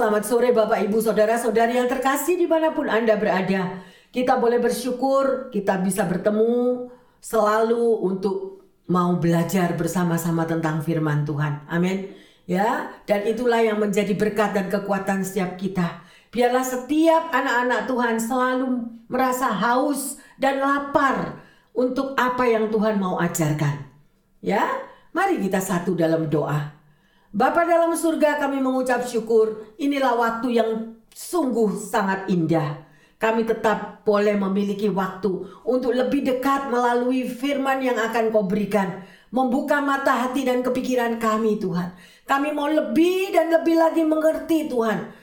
[0.00, 3.84] Selamat sore Bapak Ibu Saudara-saudari yang terkasih di mana pun Anda berada.
[4.08, 6.88] Kita boleh bersyukur, kita bisa bertemu
[7.20, 11.68] selalu untuk mau belajar bersama-sama tentang firman Tuhan.
[11.68, 12.16] Amin.
[12.48, 16.00] Ya, dan itulah yang menjadi berkat dan kekuatan setiap kita.
[16.32, 18.68] Biarlah setiap anak-anak Tuhan selalu
[19.04, 21.44] merasa haus dan lapar
[21.76, 23.84] untuk apa yang Tuhan mau ajarkan.
[24.40, 24.64] Ya,
[25.12, 26.79] mari kita satu dalam doa
[27.30, 32.90] Bapa dalam surga kami mengucap syukur inilah waktu yang sungguh sangat indah.
[33.22, 39.06] Kami tetap boleh memiliki waktu untuk lebih dekat melalui firman yang akan kau berikan.
[39.30, 41.94] Membuka mata hati dan kepikiran kami Tuhan.
[42.26, 45.14] Kami mau lebih dan lebih lagi mengerti Tuhan.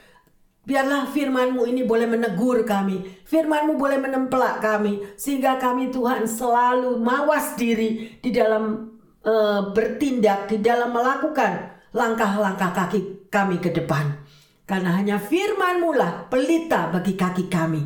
[0.64, 3.04] Biarlah firmanmu ini boleh menegur kami.
[3.28, 5.12] Firmanmu boleh menempelak kami.
[5.18, 13.26] Sehingga kami Tuhan selalu mawas diri di dalam uh, bertindak, di dalam melakukan langkah-langkah kaki
[13.26, 14.22] kami ke depan.
[14.62, 17.82] Karena hanya firman-Mu lah pelita bagi kaki kami.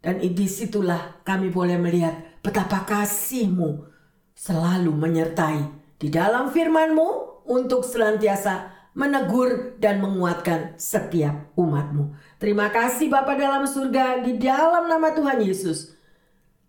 [0.00, 3.84] Dan di situlah kami boleh melihat betapa kasih-Mu
[4.32, 5.62] selalu menyertai
[6.00, 7.08] di dalam firman-Mu
[7.46, 12.12] untuk senantiasa menegur dan menguatkan setiap umat-Mu.
[12.36, 15.94] Terima kasih Bapa dalam surga di dalam nama Tuhan Yesus.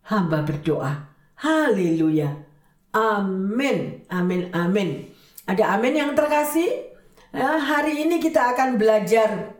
[0.08, 1.10] Hamba berdoa.
[1.40, 2.32] Haleluya.
[2.94, 4.06] Amin.
[4.08, 4.54] Amin.
[4.54, 5.13] Amin.
[5.44, 6.96] Ada amin yang terkasih?
[7.36, 9.60] Ya, hari ini kita akan belajar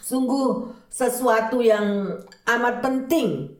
[0.00, 3.52] sungguh sesuatu yang amat penting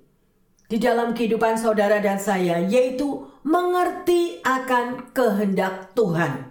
[0.71, 6.49] di dalam kehidupan saudara dan saya, yaitu mengerti akan kehendak Tuhan.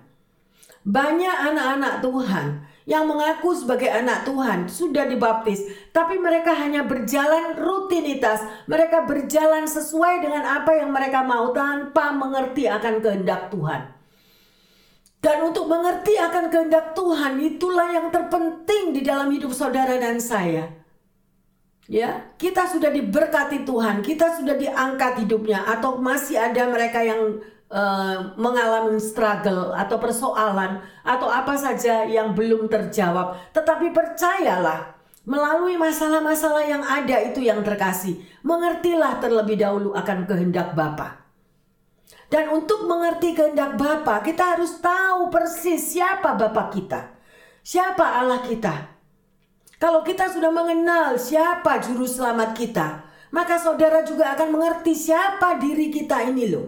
[0.86, 2.46] Banyak anak-anak Tuhan
[2.86, 10.22] yang mengaku sebagai anak Tuhan sudah dibaptis, tapi mereka hanya berjalan rutinitas, mereka berjalan sesuai
[10.22, 13.99] dengan apa yang mereka mau tanpa mengerti akan kehendak Tuhan.
[15.20, 20.72] Dan untuk mengerti akan kehendak Tuhan itulah yang terpenting di dalam hidup saudara dan saya.
[21.92, 28.38] Ya, kita sudah diberkati Tuhan, kita sudah diangkat hidupnya atau masih ada mereka yang uh,
[28.40, 33.36] mengalami struggle atau persoalan atau apa saja yang belum terjawab.
[33.52, 34.96] Tetapi percayalah,
[35.28, 41.19] melalui masalah-masalah yang ada itu yang terkasih, mengertilah terlebih dahulu akan kehendak Bapa.
[42.30, 47.18] Dan untuk mengerti kehendak Bapa, kita harus tahu persis siapa Bapa kita.
[47.66, 49.02] Siapa Allah kita.
[49.82, 52.88] Kalau kita sudah mengenal siapa juru selamat kita,
[53.34, 56.68] maka saudara juga akan mengerti siapa diri kita ini loh.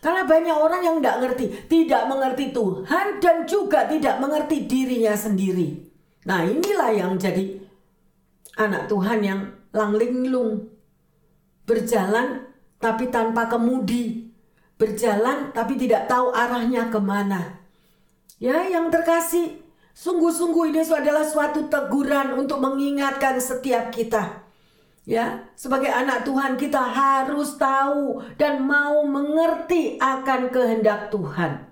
[0.00, 5.76] Karena banyak orang yang tidak ngerti, tidak mengerti Tuhan dan juga tidak mengerti dirinya sendiri.
[6.24, 7.60] Nah inilah yang jadi
[8.56, 9.40] anak Tuhan yang
[9.76, 10.72] langlinglung.
[11.68, 12.49] Berjalan
[12.80, 14.32] tapi tanpa kemudi,
[14.80, 17.60] berjalan tapi tidak tahu arahnya ke mana.
[18.40, 19.60] Ya, yang terkasih,
[19.92, 24.48] sungguh-sungguh ini adalah suatu teguran untuk mengingatkan setiap kita.
[25.04, 31.68] Ya, sebagai anak Tuhan kita harus tahu dan mau mengerti akan kehendak Tuhan.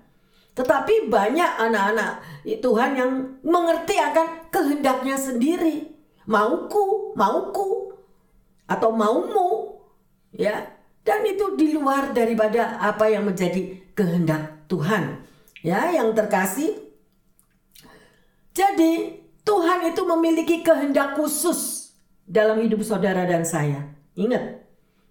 [0.53, 3.11] Tetapi banyak anak-anak Tuhan yang
[3.41, 5.89] mengerti akan kehendaknya sendiri.
[6.29, 7.97] Mauku, mauku,
[8.69, 9.81] atau maumu.
[10.29, 10.69] Ya,
[11.09, 15.25] dan itu di luar daripada apa yang menjadi kehendak Tuhan.
[15.65, 16.77] Ya, yang terkasih.
[18.53, 21.91] Jadi, Tuhan itu memiliki kehendak khusus
[22.29, 23.89] dalam hidup saudara dan saya.
[24.13, 24.61] Ingat,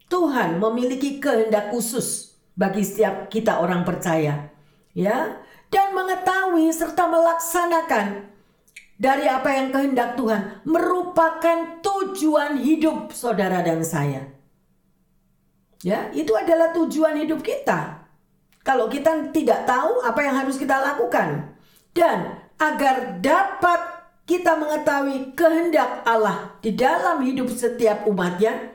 [0.06, 4.54] Tuhan memiliki kehendak khusus bagi setiap kita orang percaya.
[4.94, 8.30] Ya, dan mengetahui serta melaksanakan
[9.02, 14.37] dari apa yang kehendak Tuhan merupakan tujuan hidup saudara dan saya.
[15.86, 18.02] Ya, itu adalah tujuan hidup kita.
[18.66, 21.54] Kalau kita tidak tahu apa yang harus kita lakukan
[21.94, 23.80] dan agar dapat
[24.28, 28.74] kita mengetahui kehendak Allah di dalam hidup setiap umatnya,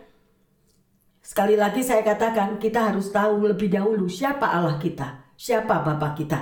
[1.21, 6.39] sekali lagi saya katakan kita harus tahu lebih dahulu siapa Allah kita, siapa Bapak kita,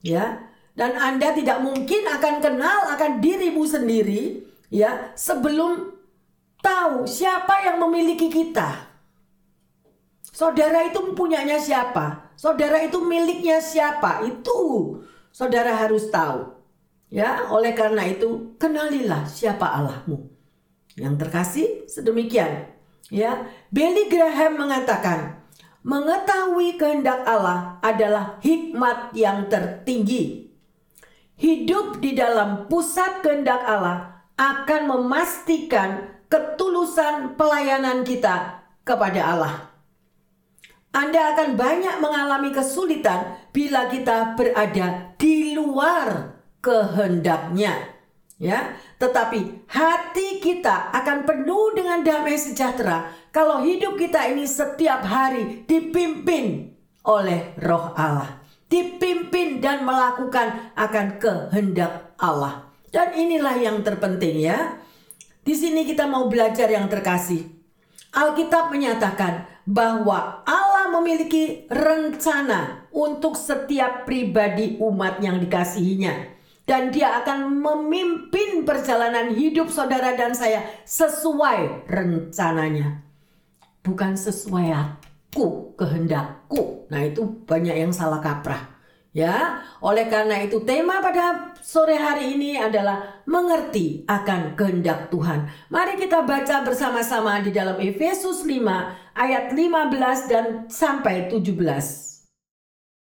[0.00, 0.48] ya.
[0.74, 5.92] Dan Anda tidak mungkin akan kenal akan dirimu sendiri, ya, sebelum
[6.62, 8.93] tahu siapa yang memiliki kita.
[10.34, 12.34] Saudara itu punyanya siapa?
[12.34, 14.26] Saudara itu miliknya siapa?
[14.26, 14.98] Itu
[15.30, 16.50] saudara harus tahu.
[17.06, 20.26] Ya, oleh karena itu kenalilah siapa Allahmu.
[20.98, 22.66] Yang terkasih sedemikian.
[23.14, 25.38] Ya, Billy Graham mengatakan,
[25.86, 30.50] mengetahui kehendak Allah adalah hikmat yang tertinggi.
[31.38, 39.73] Hidup di dalam pusat kehendak Allah akan memastikan ketulusan pelayanan kita kepada Allah.
[40.94, 47.90] Anda akan banyak mengalami kesulitan bila kita berada di luar kehendaknya.
[48.34, 55.62] Ya, tetapi hati kita akan penuh dengan damai sejahtera kalau hidup kita ini setiap hari
[55.70, 56.74] dipimpin
[57.06, 62.74] oleh Roh Allah, dipimpin dan melakukan akan kehendak Allah.
[62.90, 64.78] Dan inilah yang terpenting ya.
[65.42, 67.42] Di sini kita mau belajar yang terkasih.
[68.14, 76.34] Alkitab menyatakan bahwa Allah memiliki rencana untuk setiap pribadi umat yang dikasihinya
[76.64, 83.04] dan dia akan memimpin perjalanan hidup saudara dan saya sesuai rencananya.
[83.84, 86.88] Bukan sesuai aku, kehendakku.
[86.88, 88.73] Nah, itu banyak yang salah kaprah.
[89.14, 95.46] Ya, oleh karena itu tema pada sore hari ini adalah mengerti akan kehendak Tuhan.
[95.70, 98.58] Mari kita baca bersama-sama di dalam Efesus 5
[99.14, 102.26] ayat 15 dan sampai 17.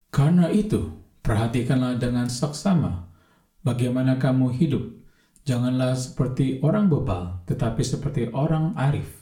[0.08, 0.88] Karena itu,
[1.20, 3.12] perhatikanlah dengan saksama
[3.60, 5.04] bagaimana kamu hidup.
[5.44, 9.20] Janganlah seperti orang bebal, tetapi seperti orang arif.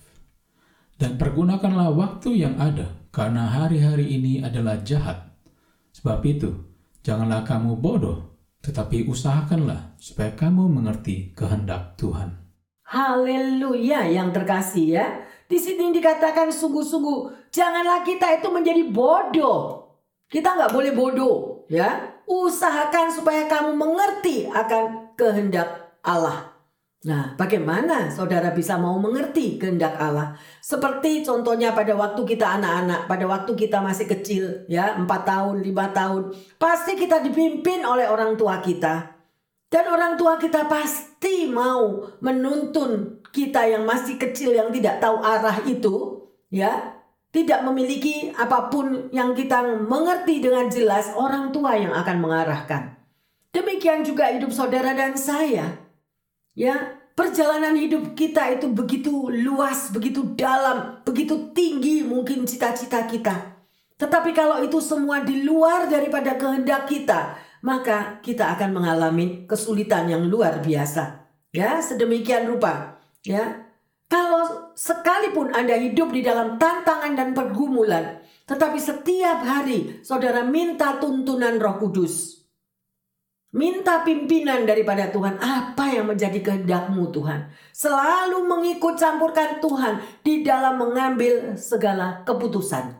[0.95, 5.35] Dan pergunakanlah waktu yang ada, karena hari-hari ini adalah jahat.
[5.99, 6.68] Sebab itu,
[7.05, 12.35] janganlah kamu bodoh, tetapi usahakanlah supaya kamu mengerti kehendak Tuhan.
[12.89, 15.07] Haleluya yang terkasih ya.
[15.49, 19.89] Di sini dikatakan sungguh-sungguh, janganlah kita itu menjadi bodoh.
[20.29, 26.58] Kita nggak boleh bodoh ya usahakan supaya kamu mengerti akan kehendak Allah.
[27.07, 30.35] Nah, bagaimana saudara bisa mau mengerti kehendak Allah?
[30.59, 35.95] Seperti contohnya pada waktu kita anak-anak, pada waktu kita masih kecil, ya, 4 tahun, 5
[35.95, 36.23] tahun,
[36.59, 39.15] pasti kita dipimpin oleh orang tua kita.
[39.71, 45.63] Dan orang tua kita pasti mau menuntun kita yang masih kecil yang tidak tahu arah
[45.71, 46.99] itu, ya,
[47.31, 52.99] tidak memiliki apa pun yang kita mengerti dengan jelas, orang tua yang akan mengarahkan.
[53.55, 55.88] Demikian juga hidup saudara dan saya.
[56.55, 63.59] Ya, perjalanan hidup kita itu begitu luas, begitu dalam, begitu tinggi mungkin cita-cita kita.
[63.99, 67.35] Tetapi kalau itu semua di luar daripada kehendak kita,
[67.67, 71.27] maka kita akan mengalami kesulitan yang luar biasa.
[71.51, 73.03] Ya, sedemikian rupa.
[73.27, 73.67] Ya,
[74.07, 81.59] kalau sekalipun Anda hidup di dalam tantangan dan pergumulan, tetapi setiap hari saudara minta tuntunan
[81.59, 82.38] Roh Kudus.
[83.49, 85.41] Minta pimpinan daripada Tuhan.
[85.41, 87.49] Apa yang menjadi kehendakmu Tuhan?
[87.73, 92.93] Selalu mengikut campurkan Tuhan di dalam mengambil segala keputusan.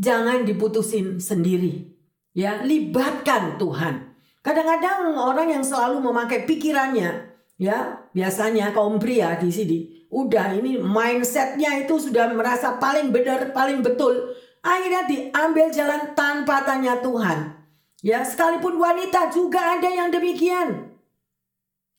[0.00, 1.92] Jangan diputusin sendiri.
[2.32, 4.16] Ya, libatkan Tuhan.
[4.40, 7.30] Kadang-kadang orang yang selalu memakai pikirannya,
[7.60, 9.78] ya biasanya kaum pria di sini
[10.08, 14.32] udah ini mindsetnya itu sudah merasa paling benar paling betul
[14.64, 17.59] akhirnya diambil jalan tanpa tanya Tuhan
[18.00, 20.92] ya sekalipun wanita juga ada yang demikian.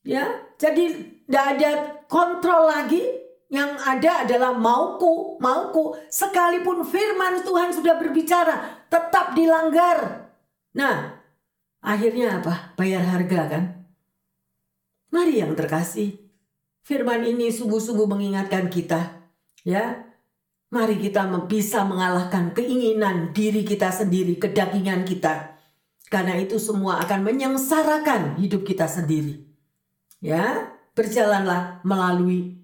[0.02, 0.26] Ya
[0.58, 1.72] jadi tidak ada
[2.10, 3.22] kontrol lagi.
[3.52, 6.00] Yang ada adalah mauku mauku.
[6.08, 10.32] Sekalipun firman Tuhan sudah berbicara tetap dilanggar.
[10.72, 11.20] Nah
[11.84, 12.78] akhirnya apa?
[12.80, 13.64] Bayar harga kan?
[15.12, 16.16] Mari yang terkasih,
[16.88, 19.28] firman ini sungguh-sungguh mengingatkan kita,
[19.68, 20.08] ya.
[20.72, 25.51] Mari kita bisa mengalahkan keinginan diri kita sendiri, kedagingan kita.
[26.12, 29.48] Karena itu semua akan menyengsarakan hidup kita sendiri.
[30.20, 32.60] Ya, berjalanlah melalui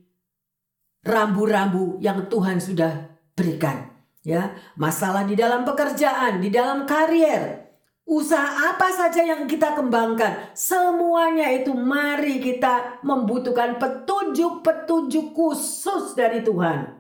[1.08, 3.88] rambu-rambu yang Tuhan sudah berikan.
[4.28, 7.68] Ya, masalah di dalam pekerjaan, di dalam karier,
[8.08, 16.96] Usaha apa saja yang kita kembangkan, semuanya itu mari kita membutuhkan petunjuk-petunjuk khusus dari Tuhan.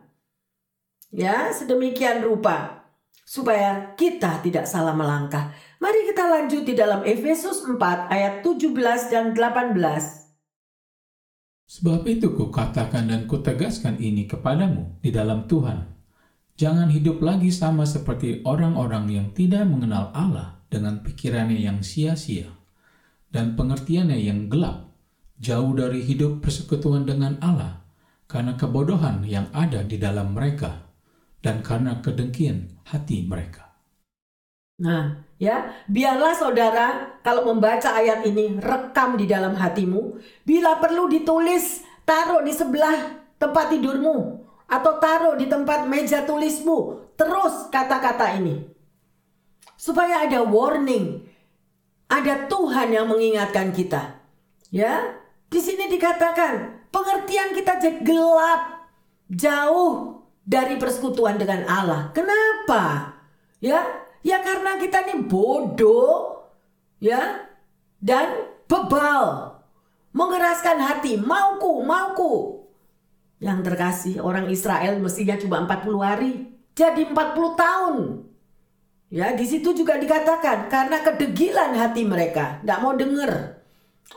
[1.15, 2.83] Ya, sedemikian rupa
[3.23, 5.55] supaya kita tidak salah melangkah.
[5.77, 9.77] Mari kita lanjut di dalam Efesus 4 ayat 17 dan 18.
[11.69, 15.85] Sebab itu kukatakan dan kutegaskan ini kepadamu di dalam Tuhan.
[16.57, 22.49] Jangan hidup lagi sama seperti orang-orang yang tidak mengenal Allah dengan pikirannya yang sia-sia
[23.29, 24.89] dan pengertiannya yang gelap,
[25.37, 27.85] jauh dari hidup persekutuan dengan Allah,
[28.25, 30.89] karena kebodohan yang ada di dalam mereka,
[31.45, 33.77] dan karena kedengkian hati mereka.
[34.81, 41.85] Nah, ya, biarlah saudara kalau membaca ayat ini rekam di dalam hatimu, bila perlu ditulis,
[42.05, 48.77] taruh di sebelah tempat tidurmu atau taruh di tempat meja tulismu, terus kata-kata ini
[49.77, 51.23] supaya ada warning.
[52.07, 54.15] Ada Tuhan yang mengingatkan kita.
[54.71, 55.19] Ya,
[55.51, 58.87] di sini dikatakan pengertian kita jadi gelap,
[59.27, 62.11] jauh dari persekutuan dengan Allah.
[62.15, 63.11] Kenapa?
[63.59, 66.35] Ya, ya karena kita ini bodoh.
[66.97, 67.45] Ya,
[68.01, 69.53] dan bebal,
[70.09, 72.33] mengeraskan hati, mauku, mauku.
[73.37, 76.31] Yang terkasih orang Israel mestinya cuma 40 hari,
[76.73, 77.95] jadi 40 tahun.
[79.13, 83.61] Ya, di situ juga dikatakan karena kedegilan hati mereka, tidak mau dengar.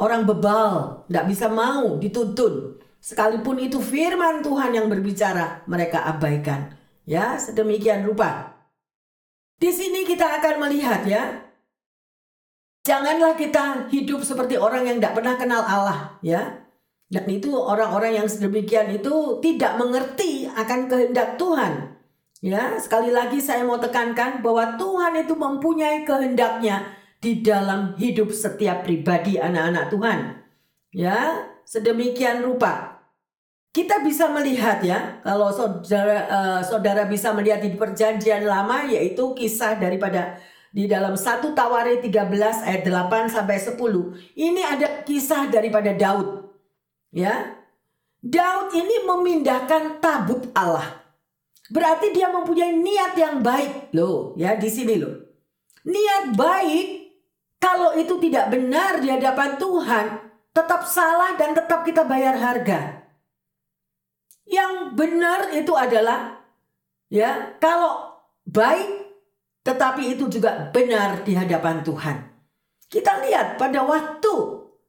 [0.00, 2.80] Orang bebal, tidak bisa mau dituntun.
[3.00, 6.72] Sekalipun itu firman Tuhan yang berbicara, mereka abaikan.
[7.04, 8.59] Ya, sedemikian rupa.
[9.60, 11.50] Di sini kita akan melihat ya,
[12.80, 16.64] Janganlah kita hidup seperti orang yang tidak pernah kenal Allah, ya.
[17.10, 21.98] Dan itu orang-orang yang sedemikian itu tidak mengerti akan kehendak Tuhan.
[22.40, 26.88] Ya, sekali lagi saya mau tekankan bahwa Tuhan itu mempunyai kehendaknya
[27.20, 30.18] di dalam hidup setiap pribadi anak-anak Tuhan.
[30.96, 31.18] Ya,
[31.68, 32.99] sedemikian rupa.
[33.70, 39.78] Kita bisa melihat ya, kalau saudara uh, saudara bisa melihat di perjanjian lama yaitu kisah
[39.78, 40.42] daripada
[40.74, 43.78] di dalam 1 Tawari 13 ayat 8 sampai 10.
[44.34, 46.50] Ini ada kisah daripada Daud.
[47.14, 47.62] Ya.
[48.18, 51.06] Daud ini memindahkan tabut Allah.
[51.70, 55.14] Berarti dia mempunyai niat yang baik loh, ya di sini loh.
[55.86, 56.86] Niat baik
[57.62, 60.06] kalau itu tidak benar di hadapan Tuhan,
[60.50, 62.99] tetap salah dan tetap kita bayar harga.
[64.50, 66.42] Yang benar itu adalah
[67.06, 69.00] ya, kalau baik
[69.62, 72.16] tetapi itu juga benar di hadapan Tuhan.
[72.90, 74.34] Kita lihat pada waktu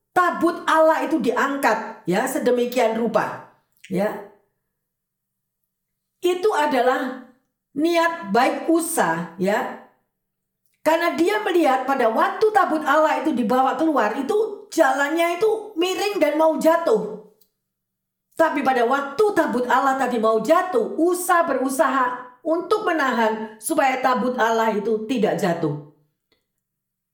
[0.10, 3.54] tabut Allah itu diangkat ya sedemikian rupa
[3.92, 4.32] ya.
[6.22, 7.30] Itu adalah
[7.78, 9.86] niat baik Usa ya.
[10.82, 16.42] Karena dia melihat pada waktu tabut Allah itu dibawa keluar itu jalannya itu miring dan
[16.42, 17.22] mau jatuh.
[18.42, 24.74] Tapi pada waktu tabut Allah tadi mau jatuh, Usa berusaha untuk menahan supaya tabut Allah
[24.74, 25.94] itu tidak jatuh.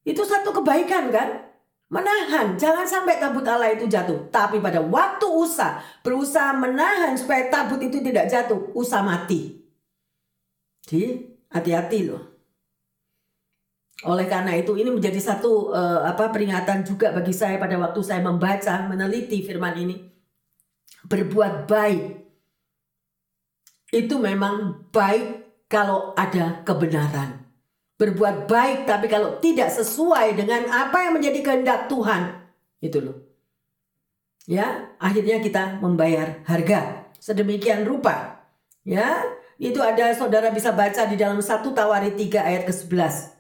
[0.08, 1.52] Itu satu kebaikan kan?
[1.92, 4.32] Menahan, jangan sampai tabut Allah itu jatuh.
[4.32, 9.60] Tapi pada waktu Usa berusaha menahan supaya tabut itu tidak jatuh, Usa mati.
[10.88, 12.24] Jadi hati-hati loh.
[14.08, 18.24] Oleh karena itu ini menjadi satu uh, apa peringatan juga bagi saya pada waktu saya
[18.24, 20.17] membaca, meneliti firman ini.
[21.06, 22.26] Berbuat baik
[23.94, 27.46] itu memang baik kalau ada kebenaran.
[27.98, 32.46] Berbuat baik tapi kalau tidak sesuai dengan apa yang menjadi kehendak Tuhan,
[32.84, 33.18] itu loh.
[34.48, 37.12] Ya, akhirnya kita membayar harga.
[37.20, 38.48] Sedemikian rupa.
[38.88, 39.20] Ya,
[39.60, 43.36] itu ada saudara bisa baca di dalam satu Tawari 3 ayat ke-11.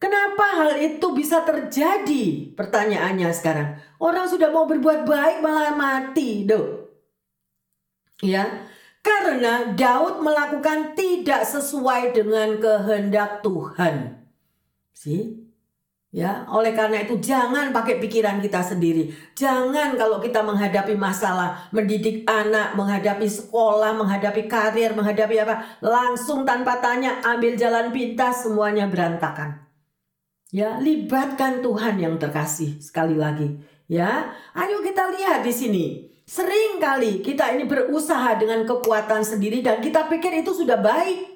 [0.00, 2.56] Kenapa hal itu bisa terjadi?
[2.56, 3.68] Pertanyaannya sekarang.
[4.00, 6.79] Orang sudah mau berbuat baik malah mati, doh.
[8.20, 8.68] Ya,
[9.00, 14.20] karena Daud melakukan tidak sesuai dengan kehendak Tuhan.
[14.92, 15.40] Sih?
[16.10, 19.14] Ya, oleh karena itu jangan pakai pikiran kita sendiri.
[19.38, 26.82] Jangan kalau kita menghadapi masalah, mendidik anak, menghadapi sekolah, menghadapi karir, menghadapi apa, langsung tanpa
[26.82, 29.62] tanya ambil jalan pintas semuanya berantakan.
[30.50, 33.62] Ya, libatkan Tuhan yang terkasih sekali lagi.
[33.86, 36.09] Ya, ayo kita lihat di sini.
[36.30, 41.26] Sering kali kita ini berusaha dengan kekuatan sendiri dan kita pikir itu sudah baik.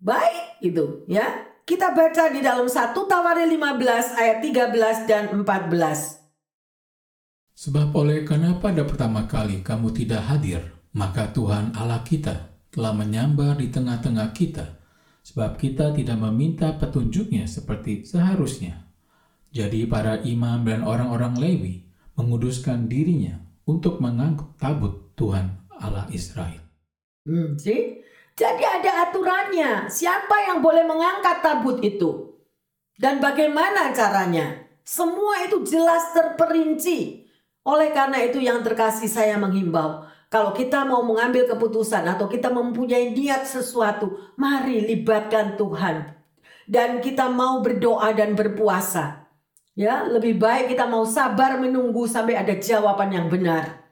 [0.00, 1.52] Baik itu ya.
[1.68, 5.44] Kita baca di dalam 1 Tawari 15 ayat 13 dan 14.
[7.52, 10.64] Sebab oleh karena pada pertama kali kamu tidak hadir,
[10.96, 14.80] maka Tuhan Allah kita telah menyambar di tengah-tengah kita,
[15.24, 18.88] sebab kita tidak meminta petunjuknya seperti seharusnya.
[19.52, 21.84] Jadi para imam dan orang-orang Lewi
[22.16, 26.60] menguduskan dirinya untuk mengangkut tabut Tuhan Allah Israel.
[27.24, 28.04] Hmm, see?
[28.34, 29.86] Jadi ada aturannya.
[29.86, 32.34] Siapa yang boleh mengangkat tabut itu?
[32.98, 34.66] Dan bagaimana caranya?
[34.84, 37.24] Semua itu jelas terperinci.
[37.64, 40.04] Oleh karena itu yang terkasih saya menghimbau.
[40.28, 46.12] Kalau kita mau mengambil keputusan atau kita mempunyai niat sesuatu, mari libatkan Tuhan.
[46.66, 49.23] Dan kita mau berdoa dan berpuasa.
[49.74, 53.82] Ya, lebih baik kita mau sabar menunggu sampai ada jawaban yang benar.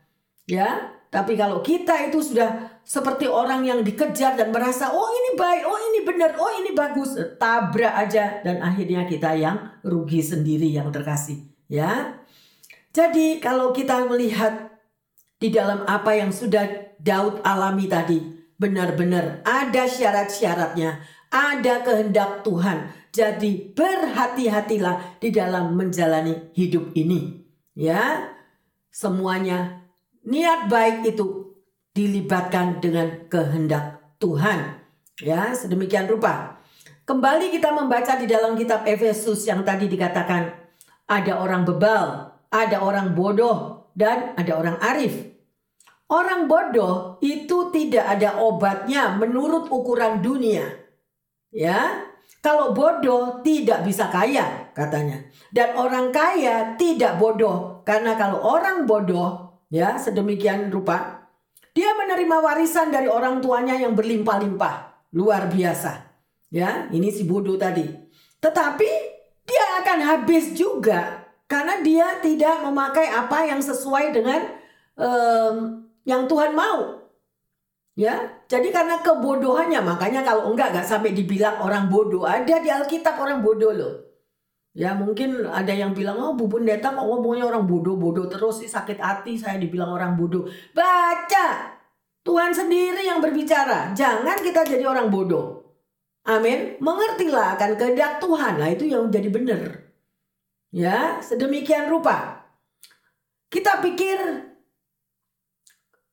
[0.47, 5.62] Ya, tapi kalau kita itu sudah seperti orang yang dikejar dan merasa, oh ini baik,
[5.67, 10.95] oh ini benar, oh ini bagus, tabrak aja dan akhirnya kita yang rugi sendiri yang
[10.95, 11.51] terkasih.
[11.67, 12.23] Ya,
[12.95, 14.71] jadi kalau kita melihat
[15.43, 18.23] di dalam apa yang sudah Daud alami tadi,
[18.55, 21.03] benar-benar ada syarat-syaratnya,
[21.35, 27.45] ada kehendak Tuhan jadi berhati-hatilah di dalam menjalani hidup ini.
[27.76, 28.33] Ya,
[28.88, 29.85] semuanya
[30.25, 31.57] niat baik itu
[31.92, 34.81] dilibatkan dengan kehendak Tuhan.
[35.21, 36.57] Ya, sedemikian rupa.
[37.04, 40.49] Kembali kita membaca di dalam kitab Efesus yang tadi dikatakan
[41.04, 45.37] ada orang bebal, ada orang bodoh, dan ada orang arif.
[46.09, 50.64] Orang bodoh itu tidak ada obatnya menurut ukuran dunia.
[51.52, 52.12] Ya,
[52.42, 55.22] kalau bodoh tidak bisa kaya katanya.
[55.54, 61.22] Dan orang kaya tidak bodoh karena kalau orang bodoh ya sedemikian rupa
[61.72, 66.04] dia menerima warisan dari orang tuanya yang berlimpah-limpah, luar biasa.
[66.52, 67.88] Ya, ini si bodoh tadi.
[68.44, 68.90] Tetapi
[69.49, 74.40] dia akan habis juga karena dia tidak memakai apa yang sesuai dengan
[75.00, 75.56] um,
[76.04, 77.01] yang Tuhan mau.
[77.92, 82.25] Ya, jadi karena kebodohannya makanya kalau enggak enggak sampai dibilang orang bodoh.
[82.25, 83.94] Ada di Alkitab orang bodoh loh.
[84.72, 88.96] Ya mungkin ada yang bilang oh Bu Pendeta kok ngomongnya orang bodoh-bodoh terus sih sakit
[88.96, 90.49] hati saya dibilang orang bodoh.
[90.72, 91.76] Baca.
[92.25, 93.92] Tuhan sendiri yang berbicara.
[93.92, 95.61] Jangan kita jadi orang bodoh.
[96.25, 96.80] Amin.
[96.80, 98.56] Mengertilah akan kehendak Tuhan.
[98.56, 99.92] Nah itu yang jadi benar.
[100.72, 102.49] Ya, sedemikian rupa.
[103.52, 104.16] Kita pikir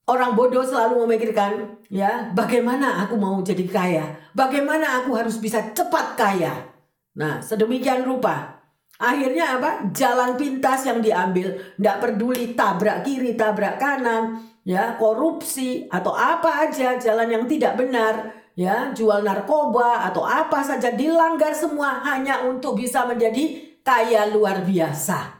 [0.09, 4.17] Orang bodoh selalu memikirkan, ya, bagaimana aku mau jadi kaya?
[4.33, 6.65] Bagaimana aku harus bisa cepat kaya?
[7.13, 8.57] Nah, sedemikian rupa.
[8.97, 9.85] Akhirnya apa?
[9.93, 16.97] Jalan pintas yang diambil, tidak peduli tabrak kiri, tabrak kanan, ya, korupsi atau apa aja
[16.97, 23.05] jalan yang tidak benar, ya, jual narkoba atau apa saja dilanggar semua hanya untuk bisa
[23.05, 25.37] menjadi kaya luar biasa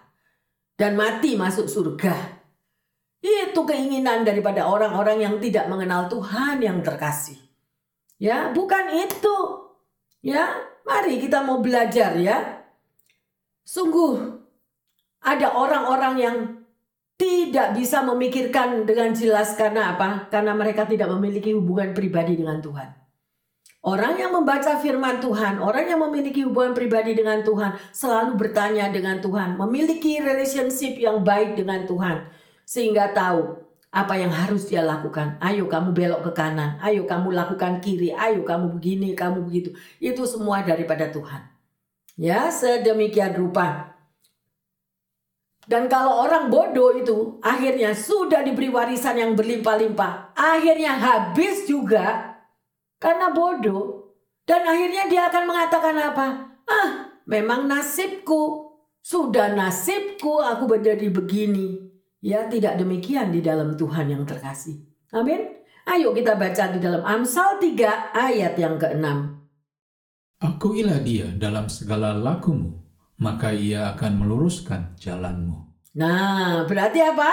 [0.78, 2.39] dan mati masuk surga.
[3.20, 7.36] Itu keinginan daripada orang-orang yang tidak mengenal Tuhan yang terkasih.
[8.16, 9.38] Ya, bukan itu.
[10.24, 10.56] Ya,
[10.88, 12.64] mari kita mau belajar ya.
[13.68, 14.40] Sungguh
[15.20, 16.38] ada orang-orang yang
[17.20, 20.32] tidak bisa memikirkan dengan jelas karena apa?
[20.32, 22.96] Karena mereka tidak memiliki hubungan pribadi dengan Tuhan.
[23.80, 29.24] Orang yang membaca firman Tuhan, orang yang memiliki hubungan pribadi dengan Tuhan, selalu bertanya dengan
[29.24, 32.39] Tuhan, memiliki relationship yang baik dengan Tuhan
[32.70, 35.42] sehingga tahu apa yang harus dia lakukan.
[35.42, 39.74] Ayo kamu belok ke kanan, ayo kamu lakukan kiri, ayo kamu begini, kamu begitu.
[39.98, 41.50] Itu semua daripada Tuhan.
[42.14, 43.98] Ya, sedemikian rupa.
[45.66, 52.38] Dan kalau orang bodoh itu akhirnya sudah diberi warisan yang berlimpah-limpah, akhirnya habis juga
[53.02, 54.14] karena bodoh.
[54.46, 56.28] Dan akhirnya dia akan mengatakan apa?
[56.66, 56.90] Ah,
[57.26, 58.70] memang nasibku.
[59.02, 61.89] Sudah nasibku aku menjadi begini.
[62.20, 64.84] Ya tidak demikian di dalam Tuhan yang terkasih.
[65.16, 65.60] Amin.
[65.88, 69.08] Ayo kita baca di dalam Amsal 3 ayat yang ke-6.
[70.44, 72.76] Akuilah dia dalam segala lakumu,
[73.24, 75.64] maka ia akan meluruskan jalanmu.
[75.96, 77.32] Nah, berarti apa?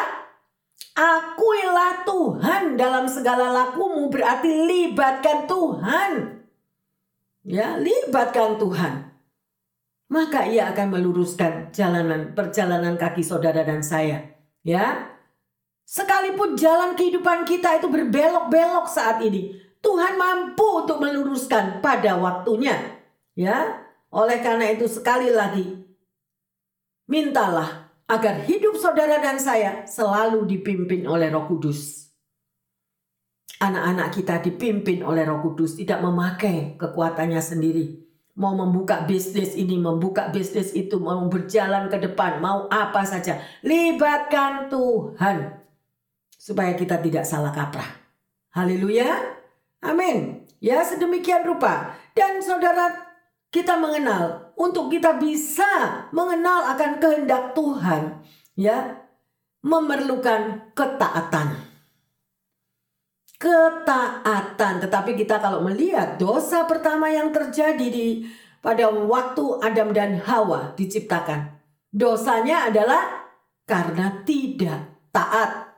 [0.97, 6.11] Akuilah Tuhan dalam segala lakumu berarti libatkan Tuhan.
[7.45, 8.95] Ya, libatkan Tuhan.
[10.07, 14.36] Maka ia akan meluruskan jalanan perjalanan kaki saudara dan saya
[14.67, 15.15] Ya.
[15.87, 22.75] Sekalipun jalan kehidupan kita itu berbelok-belok saat ini, Tuhan mampu untuk meluruskan pada waktunya.
[23.39, 23.87] Ya.
[24.11, 25.87] Oleh karena itu sekali lagi
[27.07, 32.11] mintalah agar hidup saudara dan saya selalu dipimpin oleh Roh Kudus.
[33.63, 38.06] Anak-anak kita dipimpin oleh Roh Kudus, tidak memakai kekuatannya sendiri
[38.37, 43.41] mau membuka bisnis ini, membuka bisnis itu, mau berjalan ke depan, mau apa saja.
[43.65, 45.65] Libatkan Tuhan.
[46.37, 47.89] Supaya kita tidak salah kaprah.
[48.55, 49.09] Haleluya.
[49.83, 50.47] Amin.
[50.63, 51.97] Ya sedemikian rupa.
[52.15, 52.93] Dan saudara
[53.51, 54.53] kita mengenal.
[54.57, 58.23] Untuk kita bisa mengenal akan kehendak Tuhan.
[58.55, 59.03] Ya.
[59.67, 61.66] Memerlukan ketaatan
[63.37, 64.83] ketaatan.
[64.85, 68.29] Tetapi kita kalau melihat dosa pertama yang terjadi di
[68.61, 71.55] pada waktu Adam dan Hawa diciptakan.
[71.95, 73.31] Dosanya adalah
[73.63, 75.71] karena tidak taat.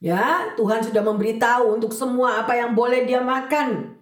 [0.00, 4.00] Ya, Tuhan sudah memberitahu untuk semua apa yang boleh dia makan.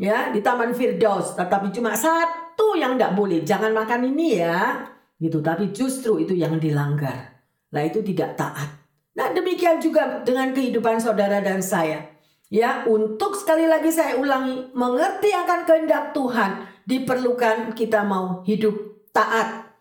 [0.00, 4.84] Ya, di Taman Firdaus, tetapi cuma satu yang tidak boleh, jangan makan ini ya.
[5.16, 7.36] Gitu, tapi justru itu yang dilanggar.
[7.72, 8.85] Nah, itu tidak taat.
[9.16, 12.04] Nah, demikian juga dengan kehidupan saudara dan saya.
[12.52, 18.76] Ya, untuk sekali lagi saya ulangi, mengerti akan kehendak Tuhan diperlukan kita mau hidup
[19.10, 19.72] taat.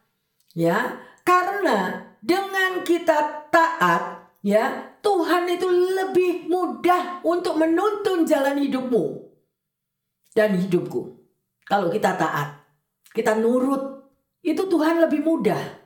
[0.56, 9.19] Ya, karena dengan kita taat, ya, Tuhan itu lebih mudah untuk menuntun jalan hidupmu
[10.32, 11.21] dan hidupku.
[11.67, 12.65] Kalau kita taat,
[13.12, 14.10] kita nurut,
[14.41, 15.86] itu Tuhan lebih mudah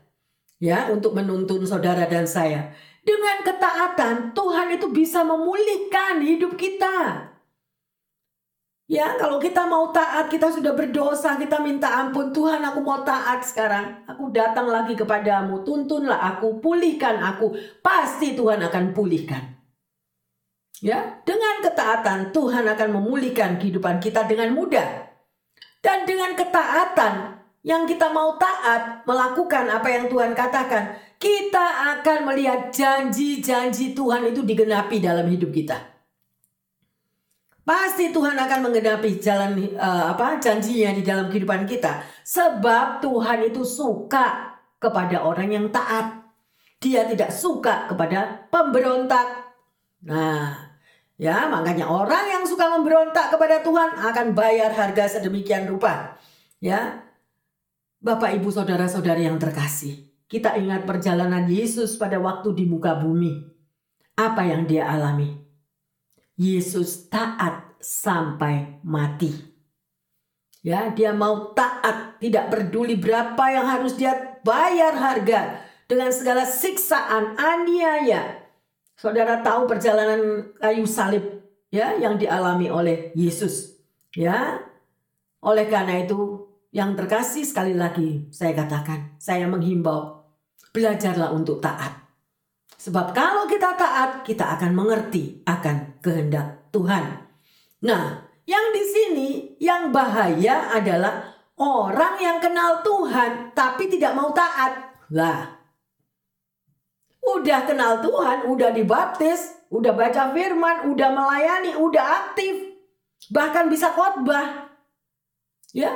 [0.60, 2.76] ya untuk menuntun saudara dan saya.
[3.10, 7.26] Dengan ketaatan, Tuhan itu bisa memulihkan hidup kita.
[8.86, 12.30] Ya, kalau kita mau taat, kita sudah berdosa, kita minta ampun.
[12.30, 14.06] Tuhan, aku mau taat sekarang.
[14.06, 15.66] Aku datang lagi kepadamu.
[15.66, 17.58] Tuntunlah aku, pulihkan aku.
[17.82, 19.58] Pasti Tuhan akan pulihkan.
[20.86, 24.86] Ya, dengan ketaatan Tuhan akan memulihkan kehidupan kita dengan mudah.
[25.82, 32.72] Dan dengan ketaatan yang kita mau taat melakukan apa yang Tuhan katakan, kita akan melihat
[32.72, 35.78] janji-janji Tuhan itu digenapi dalam hidup kita.
[37.68, 42.02] Pasti Tuhan akan menggenapi jalan uh, apa janjinya di dalam kehidupan kita.
[42.26, 46.18] Sebab Tuhan itu suka kepada orang yang taat.
[46.82, 49.54] Dia tidak suka kepada pemberontak.
[50.08, 50.74] Nah,
[51.20, 56.18] ya makanya orang yang suka memberontak kepada Tuhan akan bayar harga sedemikian rupa.
[56.58, 57.06] Ya.
[58.00, 63.50] Bapak Ibu saudara-saudari yang terkasih, kita ingat perjalanan Yesus pada waktu di muka bumi.
[64.14, 65.34] Apa yang dia alami?
[66.38, 69.34] Yesus taat sampai mati.
[70.62, 77.34] Ya, dia mau taat, tidak peduli berapa yang harus dia bayar harga dengan segala siksaan,
[77.40, 78.46] aniaya.
[78.94, 81.42] Saudara tahu perjalanan kayu salib
[81.74, 83.82] ya yang dialami oleh Yesus.
[84.14, 84.62] Ya.
[85.40, 90.19] Oleh karena itu, yang terkasih sekali lagi saya katakan, saya menghimbau
[90.80, 91.92] belajarlah untuk taat.
[92.80, 97.28] Sebab kalau kita taat, kita akan mengerti akan kehendak Tuhan.
[97.84, 104.96] Nah, yang di sini yang bahaya adalah orang yang kenal Tuhan tapi tidak mau taat.
[105.12, 105.60] Lah,
[107.20, 112.80] udah kenal Tuhan, udah dibaptis, udah baca firman, udah melayani, udah aktif,
[113.28, 114.72] bahkan bisa khotbah.
[115.76, 115.94] Ya,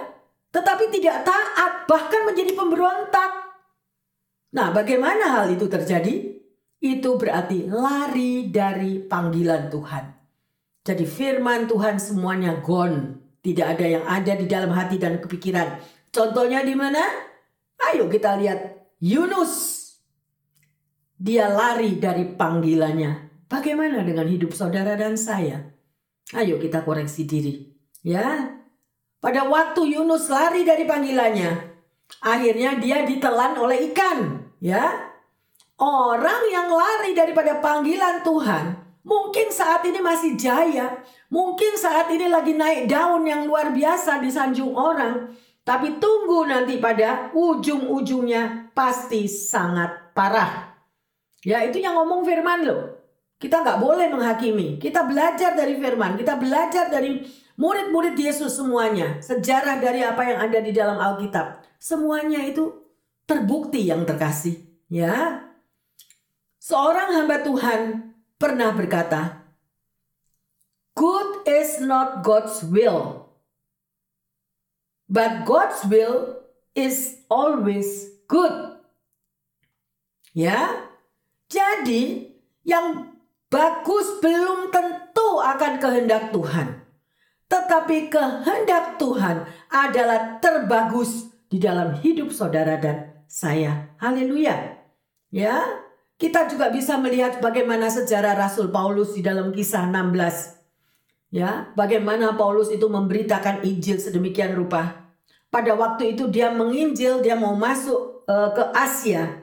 [0.51, 3.52] tetapi tidak taat, bahkan menjadi pemberontak.
[4.53, 6.33] Nah, bagaimana hal itu terjadi?
[6.83, 10.05] itu berarti lari dari panggilan Tuhan.
[10.83, 13.23] Jadi firman Tuhan semuanya gone.
[13.39, 15.79] Tidak ada yang ada di dalam hati dan kepikiran.
[16.11, 16.99] Contohnya di mana?
[17.91, 19.79] Ayo kita lihat Yunus.
[21.15, 23.47] Dia lari dari panggilannya.
[23.47, 25.71] Bagaimana dengan hidup saudara dan saya?
[26.35, 27.71] Ayo kita koreksi diri.
[28.03, 28.59] Ya.
[29.23, 31.51] Pada waktu Yunus lari dari panggilannya,
[32.27, 35.11] akhirnya dia ditelan oleh ikan, ya.
[35.75, 42.55] Orang yang lari daripada panggilan Tuhan, mungkin saat ini masih jaya, mungkin saat ini lagi
[42.55, 45.35] naik daun yang luar biasa di sanjung orang,
[45.67, 50.71] tapi tunggu nanti pada ujung-ujungnya pasti sangat parah.
[51.43, 53.03] Ya itu yang ngomong firman loh.
[53.35, 54.79] Kita nggak boleh menghakimi.
[54.79, 56.15] Kita belajar dari firman.
[56.15, 57.27] Kita belajar dari
[57.59, 59.19] murid-murid Yesus semuanya.
[59.19, 61.59] Sejarah dari apa yang ada di dalam Alkitab.
[61.75, 62.82] Semuanya itu
[63.27, 64.59] terbukti yang terkasih.
[64.91, 65.43] Ya,
[66.63, 67.79] Seorang hamba Tuhan
[68.39, 69.43] pernah berkata,
[70.95, 73.27] "Good is not God's will,
[75.11, 76.39] but God's will
[76.71, 78.79] is always good."
[80.31, 80.87] Ya,
[81.51, 82.31] jadi
[82.63, 83.11] yang
[83.51, 86.79] bagus belum tentu akan kehendak Tuhan,
[87.51, 93.89] tetapi kehendak Tuhan adalah terbagus di dalam hidup saudara dan saya.
[93.97, 94.77] Haleluya!
[95.33, 95.65] Ya,
[96.21, 101.33] kita juga bisa melihat bagaimana sejarah Rasul Paulus di dalam kisah 16.
[101.33, 105.09] Ya, bagaimana Paulus itu memberitakan Injil sedemikian rupa.
[105.49, 109.41] Pada waktu itu dia menginjil, dia mau masuk uh, ke Asia.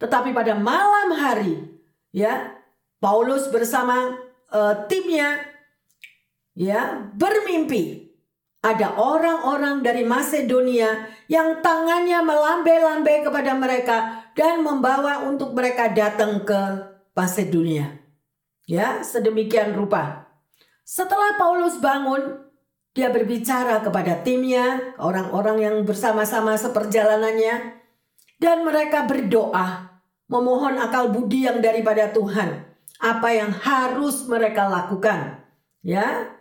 [0.00, 1.68] Tetapi pada malam hari,
[2.16, 2.56] ya,
[2.96, 4.16] Paulus bersama
[4.48, 5.36] uh, timnya
[6.56, 8.07] ya, bermimpi
[8.68, 13.96] ada orang-orang dari Macedonia yang tangannya melambai-lambai kepada mereka
[14.36, 16.60] dan membawa untuk mereka datang ke
[17.16, 17.96] Masedonia.
[18.68, 20.28] Ya, sedemikian rupa.
[20.84, 22.44] Setelah Paulus bangun,
[22.92, 27.80] dia berbicara kepada timnya, orang-orang yang bersama-sama seperjalanannya,
[28.38, 32.64] dan mereka berdoa, memohon akal budi yang daripada Tuhan,
[33.00, 35.42] apa yang harus mereka lakukan.
[35.82, 36.37] Ya,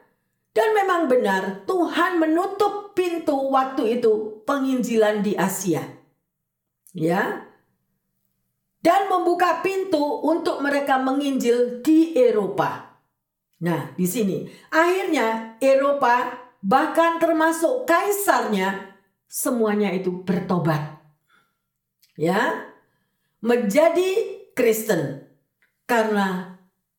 [0.58, 5.86] dan memang benar Tuhan menutup pintu waktu itu penginjilan di Asia.
[6.98, 7.46] Ya,
[8.82, 12.98] dan membuka pintu untuk mereka menginjil di Eropa.
[13.62, 18.98] Nah, di sini akhirnya Eropa bahkan termasuk kaisarnya
[19.30, 21.04] semuanya itu bertobat.
[22.18, 22.74] Ya.
[23.38, 25.30] Menjadi Kristen
[25.86, 26.57] karena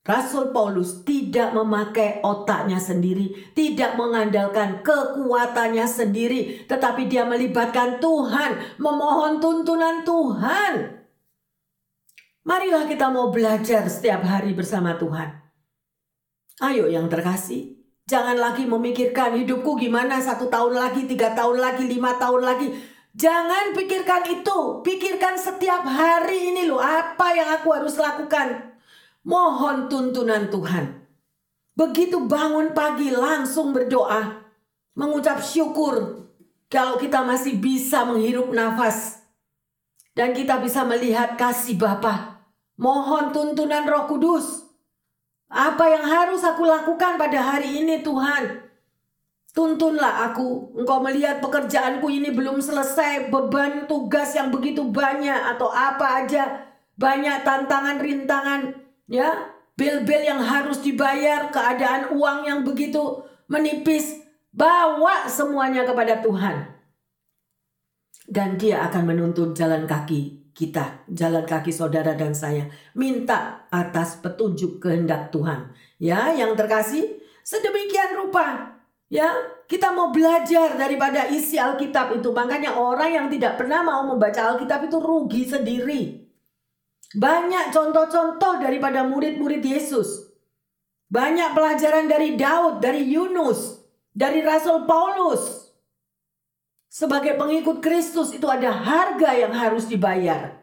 [0.09, 9.37] Rasul Paulus tidak memakai otaknya sendiri, tidak mengandalkan kekuatannya sendiri, tetapi dia melibatkan Tuhan, memohon
[9.37, 11.05] tuntunan Tuhan.
[12.49, 15.44] Marilah kita mau belajar setiap hari bersama Tuhan.
[16.64, 22.16] Ayo yang terkasih, Jangan lagi memikirkan hidupku gimana satu tahun lagi, tiga tahun lagi, lima
[22.16, 22.73] tahun lagi.
[23.12, 24.81] Jangan pikirkan itu.
[24.81, 26.81] Pikirkan setiap hari ini loh.
[26.81, 28.67] Apa yang aku harus lakukan.
[29.29, 31.05] Mohon tuntunan Tuhan.
[31.77, 34.41] Begitu bangun pagi langsung berdoa.
[34.97, 36.25] Mengucap syukur.
[36.73, 39.21] Kalau kita masih bisa menghirup nafas.
[40.17, 42.41] Dan kita bisa melihat kasih Bapa.
[42.81, 44.64] Mohon tuntunan roh kudus.
[45.53, 48.64] Apa yang harus aku lakukan pada hari ini Tuhan?
[49.53, 50.73] Tuntunlah aku.
[50.73, 53.29] Engkau melihat pekerjaanku ini belum selesai.
[53.29, 56.64] Beban tugas yang begitu banyak atau apa aja.
[56.97, 58.88] Banyak tantangan, rintangan.
[59.09, 61.49] Ya, bil-bil yang harus dibayar.
[61.49, 64.21] Keadaan uang yang begitu menipis.
[64.53, 66.77] Bawa semuanya kepada Tuhan.
[68.29, 74.83] Dan dia akan menuntun jalan kaki kita, jalan kaki saudara dan saya, minta atas petunjuk
[74.83, 75.73] kehendak Tuhan.
[75.97, 78.77] Ya, yang terkasih, sedemikian rupa.
[79.09, 79.33] Ya,
[79.64, 82.29] kita mau belajar daripada isi Alkitab itu.
[82.35, 86.28] Makanya orang yang tidak pernah mau membaca Alkitab itu rugi sendiri.
[87.16, 90.29] Banyak contoh-contoh daripada murid-murid Yesus.
[91.09, 93.81] Banyak pelajaran dari Daud, dari Yunus,
[94.12, 95.68] dari Rasul Paulus,
[96.88, 100.57] sebagai pengikut Kristus itu ada harga yang harus dibayar.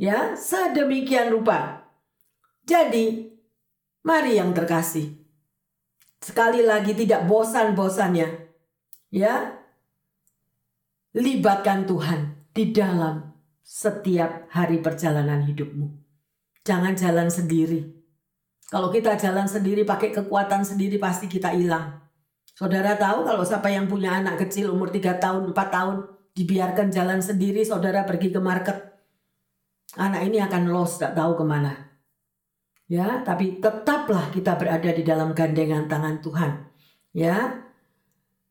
[0.00, 1.88] Ya, sedemikian rupa.
[2.64, 3.30] Jadi,
[4.02, 5.14] mari yang terkasih.
[6.18, 8.28] Sekali lagi tidak bosan-bosannya.
[9.12, 9.60] Ya.
[11.12, 13.31] Libatkan Tuhan di dalam
[13.62, 15.88] setiap hari perjalanan hidupmu.
[16.66, 17.86] Jangan jalan sendiri.
[18.70, 22.02] Kalau kita jalan sendiri pakai kekuatan sendiri pasti kita hilang.
[22.52, 25.96] Saudara tahu kalau siapa yang punya anak kecil umur 3 tahun, 4 tahun,
[26.36, 28.76] dibiarkan jalan sendiri, saudara pergi ke market.
[29.96, 31.72] Anak ini akan lost, tak tahu ke mana.
[32.88, 36.52] Ya, tapi tetaplah kita berada di dalam gandengan tangan Tuhan.
[37.12, 37.64] Ya,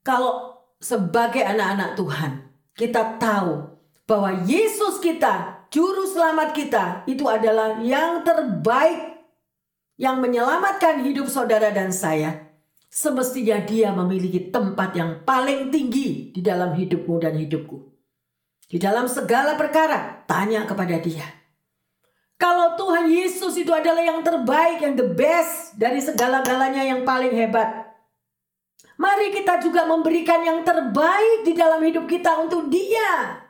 [0.02, 2.32] kalau sebagai anak-anak Tuhan,
[2.74, 3.81] kita tahu
[4.12, 9.24] bahwa Yesus kita, juru selamat kita, itu adalah yang terbaik
[9.96, 12.52] yang menyelamatkan hidup saudara dan saya
[12.92, 17.88] semestinya dia memiliki tempat yang paling tinggi di dalam hidupmu dan hidupku.
[18.68, 21.24] Di dalam segala perkara, tanya kepada dia.
[22.36, 27.96] Kalau Tuhan Yesus itu adalah yang terbaik, yang the best dari segala-galanya yang paling hebat.
[29.00, 33.41] Mari kita juga memberikan yang terbaik di dalam hidup kita untuk dia.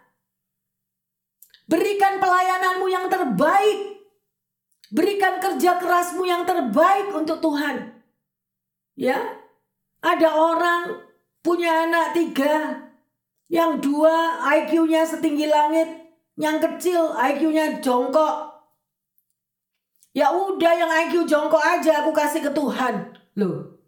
[1.69, 4.02] Berikan pelayananmu yang terbaik.
[4.91, 7.95] Berikan kerja kerasmu yang terbaik untuk Tuhan.
[9.00, 9.17] Ya,
[10.04, 11.00] ada orang
[11.39, 12.86] punya anak tiga,
[13.52, 15.88] yang dua IQ-nya setinggi langit,
[16.39, 18.52] yang kecil IQ-nya jongkok.
[20.12, 23.15] Ya udah yang IQ jongkok aja aku kasih ke Tuhan.
[23.39, 23.80] Loh.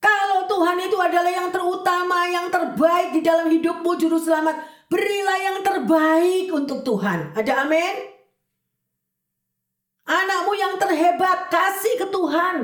[0.00, 4.56] Kalau Tuhan itu adalah yang terutama, yang terbaik di dalam hidupmu juru selamat,
[4.88, 7.36] berilah yang terbaik untuk Tuhan.
[7.36, 7.94] Ada amin?
[10.08, 12.56] Anakmu yang terhebat kasih ke Tuhan.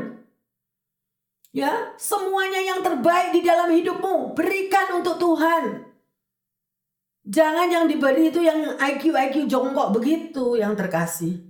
[1.54, 5.86] Ya, semuanya yang terbaik di dalam hidupmu berikan untuk Tuhan.
[7.24, 11.40] Jangan yang diberi itu yang IQ IQ jongkok begitu yang terkasih.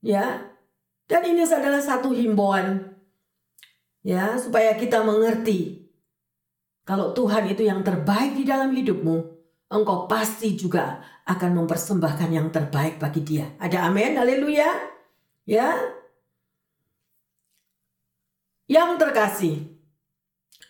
[0.00, 0.50] Ya.
[1.04, 2.96] Dan ini adalah satu himbauan
[4.00, 5.84] ya supaya kita mengerti
[6.84, 9.33] kalau Tuhan itu yang terbaik di dalam hidupmu,
[9.74, 13.50] engkau pasti juga akan mempersembahkan yang terbaik bagi dia.
[13.58, 14.94] Ada amin, haleluya.
[15.44, 15.76] Ya,
[18.64, 19.60] yang terkasih,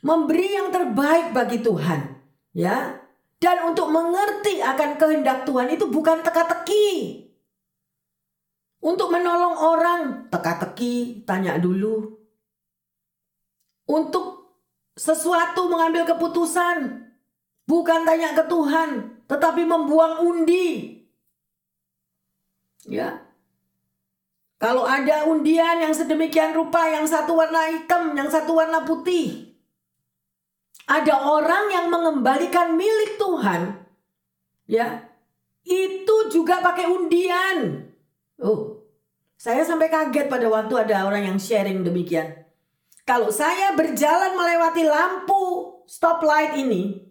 [0.03, 2.19] memberi yang terbaik bagi Tuhan,
[2.57, 2.99] ya.
[3.38, 7.21] Dan untuk mengerti akan kehendak Tuhan itu bukan teka-teki.
[8.85, 12.19] Untuk menolong orang, teka-teki, tanya dulu.
[13.85, 14.57] Untuk
[14.97, 17.04] sesuatu mengambil keputusan,
[17.64, 21.00] bukan tanya ke Tuhan, tetapi membuang undi.
[22.85, 23.24] Ya,
[24.64, 29.53] kalau ada undian yang sedemikian rupa, yang satu warna hitam, yang satu warna putih.
[30.88, 33.77] Ada orang yang mengembalikan milik Tuhan.
[34.64, 35.05] Ya.
[35.68, 37.88] Itu juga pakai undian.
[38.40, 38.88] Oh.
[39.37, 42.33] Saya sampai kaget pada waktu ada orang yang sharing demikian.
[43.05, 45.44] Kalau saya berjalan melewati lampu
[45.85, 47.05] stoplight ini,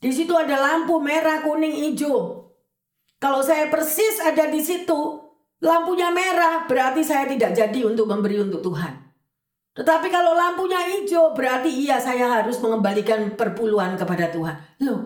[0.00, 2.48] di situ ada lampu merah, kuning, hijau.
[3.16, 5.26] Kalau saya persis ada di situ,
[5.64, 8.92] Lampunya merah berarti saya tidak jadi untuk memberi untuk Tuhan.
[9.76, 14.56] Tetapi kalau lampunya hijau berarti iya saya harus mengembalikan perpuluhan kepada Tuhan.
[14.84, 15.00] Loh,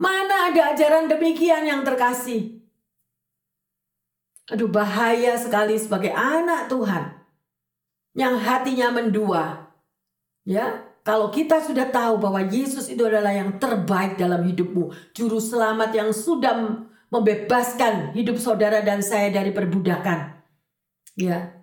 [0.00, 2.60] mana ada ajaran demikian yang terkasih?
[4.52, 7.04] Aduh bahaya sekali sebagai anak Tuhan.
[8.14, 9.74] yang hatinya mendua.
[10.46, 15.92] Ya, kalau kita sudah tahu bahwa Yesus itu adalah yang terbaik dalam hidupmu, juru selamat
[15.92, 16.80] yang sudah
[17.12, 20.32] membebaskan hidup saudara dan saya dari perbudakan.
[21.12, 21.60] Ya.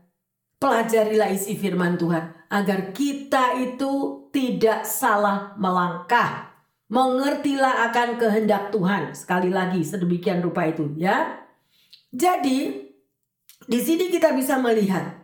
[0.62, 6.54] Pelajarilah isi firman Tuhan agar kita itu tidak salah melangkah.
[6.94, 9.18] Mengertilah akan kehendak Tuhan.
[9.18, 11.42] Sekali lagi sedemikian rupa itu, ya.
[12.14, 12.78] Jadi,
[13.66, 15.21] di sini kita bisa melihat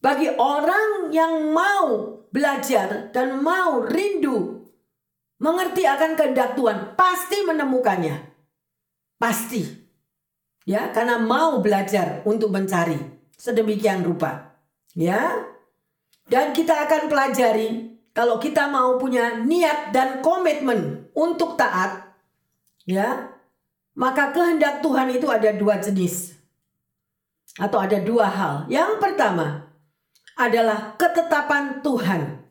[0.00, 4.56] bagi orang yang mau belajar dan mau rindu
[5.40, 8.16] mengerti akan kehendak Tuhan, pasti menemukannya.
[9.16, 9.64] Pasti.
[10.66, 12.98] Ya, karena mau belajar untuk mencari
[13.36, 14.58] sedemikian rupa.
[14.96, 15.46] Ya.
[16.26, 22.16] Dan kita akan pelajari kalau kita mau punya niat dan komitmen untuk taat,
[22.82, 23.30] ya,
[23.94, 26.34] maka kehendak Tuhan itu ada dua jenis.
[27.60, 28.54] Atau ada dua hal.
[28.66, 29.65] Yang pertama,
[30.36, 32.44] adalah ketetapan Tuhan.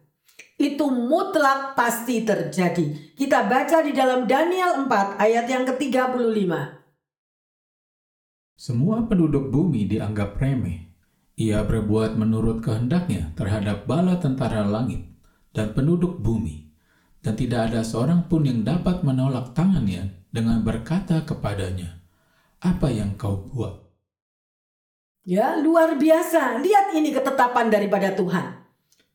[0.58, 3.14] Itu mutlak pasti terjadi.
[3.14, 6.52] Kita baca di dalam Daniel 4 ayat yang ke-35.
[8.58, 10.90] Semua penduduk bumi dianggap remeh.
[11.36, 15.06] Ia berbuat menurut kehendaknya terhadap bala tentara langit
[15.54, 16.72] dan penduduk bumi.
[17.20, 22.00] Dan tidak ada seorang pun yang dapat menolak tangannya dengan berkata kepadanya,
[22.64, 23.85] Apa yang kau buat?
[25.26, 26.62] Ya, luar biasa.
[26.62, 28.62] Lihat ini ketetapan daripada Tuhan.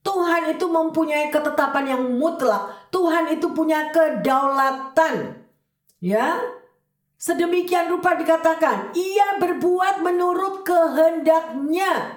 [0.02, 2.90] Tuhan itu mempunyai ketetapan yang mutlak.
[2.90, 5.38] Tuhan itu punya kedaulatan.
[6.02, 6.42] Ya.
[7.20, 12.16] Sedemikian rupa dikatakan, ia berbuat menurut kehendaknya.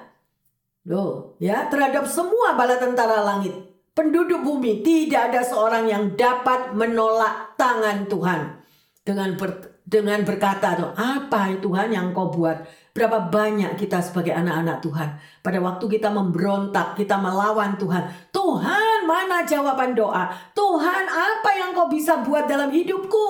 [0.88, 3.52] Loh, ya, terhadap semua bala tentara langit,
[3.92, 8.64] penduduk bumi, tidak ada seorang yang dapat menolak tangan Tuhan
[9.04, 12.64] dengan ber, dengan berkata, apa Tuhan yang kau buat?
[12.94, 15.10] Berapa banyak kita sebagai anak-anak Tuhan
[15.42, 18.06] pada waktu kita memberontak, kita melawan Tuhan.
[18.30, 20.30] Tuhan, mana jawaban doa?
[20.54, 23.28] Tuhan, apa yang kau bisa buat dalam hidupku?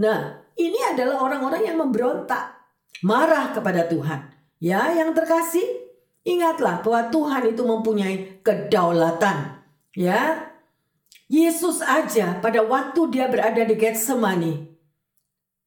[0.00, 2.56] Nah, ini adalah orang-orang yang memberontak,
[3.04, 4.32] marah kepada Tuhan.
[4.56, 5.84] Ya, yang terkasih,
[6.24, 9.60] ingatlah bahwa Tuhan itu mempunyai kedaulatan.
[9.92, 10.48] Ya,
[11.28, 14.64] Yesus aja pada waktu dia berada di Getsemani,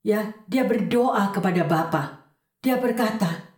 [0.01, 2.26] ya, dia berdoa kepada Bapa.
[2.61, 3.53] Dia berkata,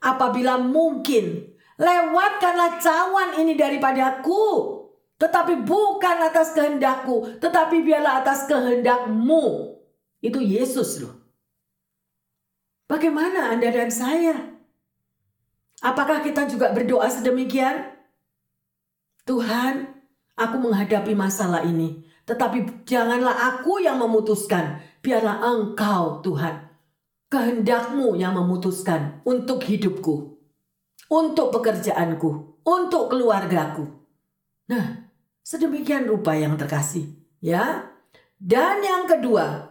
[0.00, 4.78] apabila mungkin, lewatkanlah cawan ini daripadaku.
[5.20, 9.76] Tetapi bukan atas kehendakku, tetapi biarlah atas kehendakmu.
[10.24, 11.20] Itu Yesus loh.
[12.88, 14.36] Bagaimana Anda dan saya?
[15.84, 17.92] Apakah kita juga berdoa sedemikian?
[19.28, 19.92] Tuhan,
[20.40, 22.00] aku menghadapi masalah ini.
[22.24, 24.80] Tetapi janganlah aku yang memutuskan.
[25.04, 26.69] Biarlah engkau Tuhan
[27.30, 30.36] kehendakmu yang memutuskan untuk hidupku,
[31.06, 33.86] untuk pekerjaanku, untuk keluargaku.
[34.66, 35.14] Nah,
[35.46, 37.06] sedemikian rupa yang terkasih,
[37.38, 37.86] ya.
[38.40, 39.70] Dan yang kedua,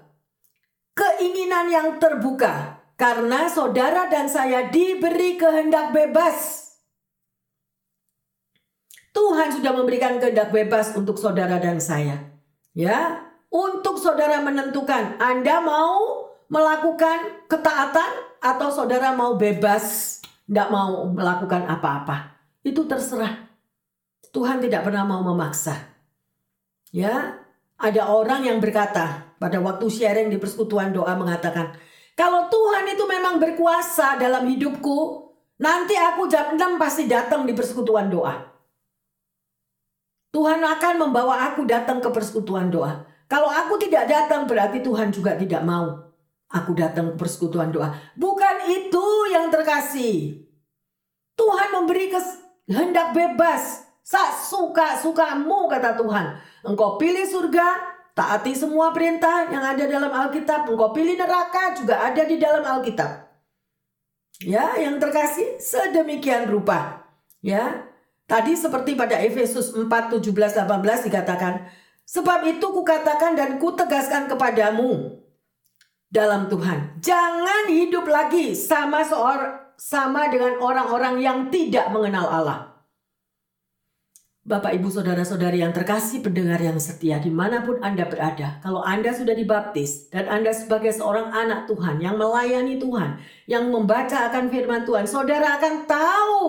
[0.95, 6.67] keinginan yang terbuka karena saudara dan saya diberi kehendak bebas.
[9.09, 12.29] Tuhan sudah memberikan kehendak bebas untuk saudara dan saya.
[12.77, 16.18] Ya, untuk saudara menentukan Anda mau
[16.49, 20.17] melakukan ketaatan atau saudara mau bebas,
[20.49, 22.35] tidak mau melakukan apa-apa.
[22.65, 23.47] Itu terserah.
[24.33, 25.77] Tuhan tidak pernah mau memaksa.
[26.89, 27.38] Ya,
[27.77, 31.77] ada orang yang berkata pada waktu sharing di persekutuan doa mengatakan,
[32.17, 35.31] kalau Tuhan itu memang berkuasa dalam hidupku,
[35.62, 38.35] nanti aku jam 6 pasti datang di persekutuan doa.
[40.29, 43.05] Tuhan akan membawa aku datang ke persekutuan doa.
[43.29, 46.08] Kalau aku tidak datang berarti Tuhan juga tidak mau.
[46.49, 47.93] Aku datang ke persekutuan doa.
[48.17, 50.41] Bukan itu yang terkasih.
[51.37, 53.85] Tuhan memberi kehendak bebas.
[54.02, 56.41] Sak suka-sukamu kata Tuhan.
[56.65, 57.77] Engkau pilih surga,
[58.17, 60.65] taati semua perintah yang ada dalam Alkitab.
[60.65, 63.29] Engkau pilih neraka juga ada di dalam Alkitab.
[64.41, 67.06] Ya, yang terkasih sedemikian rupa.
[67.45, 67.85] Ya.
[68.25, 71.69] Tadi seperti pada Efesus 4 17 18 dikatakan,
[72.06, 75.17] sebab itu kukatakan dan kutegaskan kepadamu
[76.10, 76.99] dalam Tuhan.
[76.99, 82.60] Jangan hidup lagi sama seorang sama dengan orang-orang yang tidak mengenal Allah.
[84.49, 88.57] Bapak, Ibu, Saudara-saudari yang terkasih pendengar yang setia di mana pun Anda berada.
[88.65, 94.25] Kalau Anda sudah dibaptis dan Anda sebagai seorang anak Tuhan yang melayani Tuhan, yang membaca
[94.25, 96.45] akan firman Tuhan, Saudara akan tahu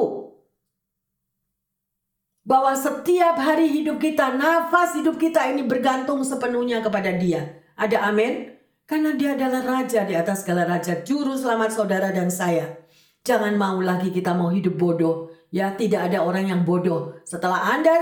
[2.40, 7.60] bahwa setiap hari hidup kita, nafas hidup kita ini bergantung sepenuhnya kepada dia.
[7.76, 8.59] Ada amin?
[8.90, 12.74] Karena dia adalah raja di atas segala raja, juru selamat saudara dan saya.
[13.22, 15.30] Jangan mau lagi kita mau hidup bodoh.
[15.54, 17.22] Ya, tidak ada orang yang bodoh.
[17.22, 17.94] Setelah Anda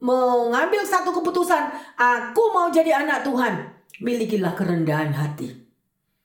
[0.00, 5.52] mengambil satu keputusan, aku mau jadi anak Tuhan, milikilah kerendahan hati.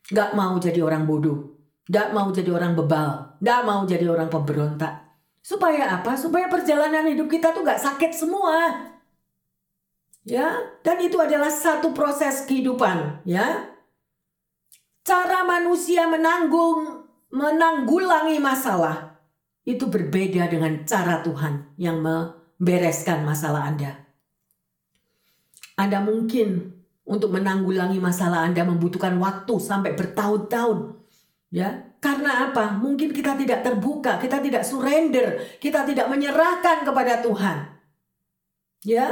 [0.08, 1.60] Gak mau jadi orang bodoh.
[1.92, 3.36] Gak mau jadi orang bebal.
[3.44, 5.04] Gak mau jadi orang pemberontak.
[5.44, 6.16] Supaya apa?
[6.16, 8.72] Supaya perjalanan hidup kita tuh gak sakit semua.
[10.24, 13.76] Ya, dan itu adalah satu proses kehidupan, ya.
[15.08, 19.24] Cara manusia menanggung menanggulangi masalah
[19.64, 24.04] itu berbeda dengan cara Tuhan yang membereskan masalah Anda.
[25.80, 26.76] Anda mungkin
[27.08, 31.00] untuk menanggulangi masalah Anda membutuhkan waktu sampai bertahun-tahun.
[31.56, 32.76] Ya, karena apa?
[32.76, 37.58] Mungkin kita tidak terbuka, kita tidak surrender, kita tidak menyerahkan kepada Tuhan.
[38.84, 39.08] Ya,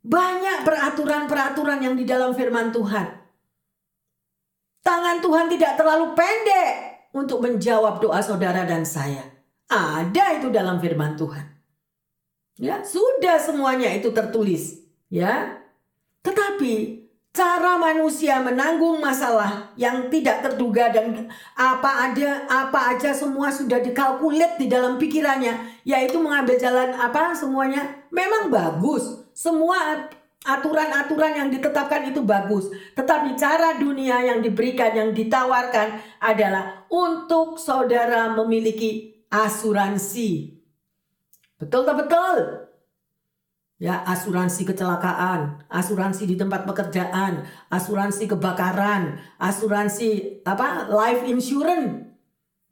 [0.00, 3.21] banyak peraturan-peraturan yang di dalam firman Tuhan.
[4.82, 9.22] Tangan Tuhan tidak terlalu pendek untuk menjawab doa saudara dan saya.
[9.70, 11.46] Ada itu dalam firman Tuhan.
[12.58, 15.62] Ya, sudah semuanya itu tertulis, ya.
[16.20, 17.02] Tetapi
[17.32, 24.60] cara manusia menanggung masalah yang tidak terduga dan apa ada apa aja semua sudah dikalkulit
[24.60, 30.12] di dalam pikirannya yaitu mengambil jalan apa semuanya memang bagus semua
[30.42, 38.34] aturan-aturan yang ditetapkan itu bagus tetapi cara dunia yang diberikan yang ditawarkan adalah untuk saudara
[38.34, 40.58] memiliki asuransi
[41.58, 42.62] betul tak betul
[43.82, 50.86] Ya, asuransi kecelakaan, asuransi di tempat pekerjaan, asuransi kebakaran, asuransi apa?
[50.86, 52.11] life insurance.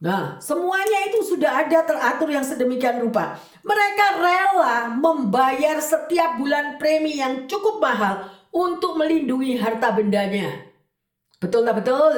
[0.00, 3.36] Nah, semuanya itu sudah ada teratur yang sedemikian rupa.
[3.60, 10.72] Mereka rela membayar setiap bulan premi yang cukup mahal untuk melindungi harta bendanya.
[11.36, 12.16] Betul tak betul?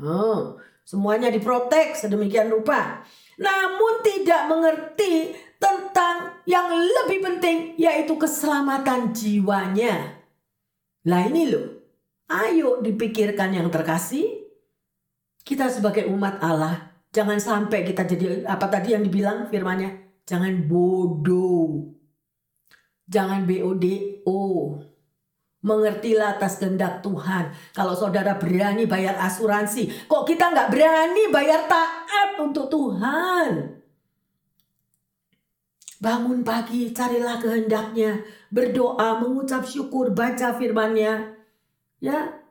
[0.00, 0.56] Oh,
[0.88, 3.04] semuanya diprotek sedemikian rupa.
[3.36, 10.24] Namun tidak mengerti tentang yang lebih penting yaitu keselamatan jiwanya.
[11.04, 11.68] Lah ini loh,
[12.32, 14.40] ayo dipikirkan yang terkasih.
[15.44, 21.94] Kita sebagai umat Allah, jangan sampai kita jadi apa tadi yang dibilang firmannya, jangan bodoh.
[23.04, 24.40] Jangan BODO.
[25.64, 27.52] Mengertilah atas kehendak Tuhan.
[27.72, 33.80] Kalau saudara berani bayar asuransi, kok kita nggak berani bayar taat untuk Tuhan?
[36.04, 38.20] Bangun pagi, carilah kehendaknya,
[38.52, 41.32] berdoa, mengucap syukur, baca firmannya.
[41.96, 42.43] Ya,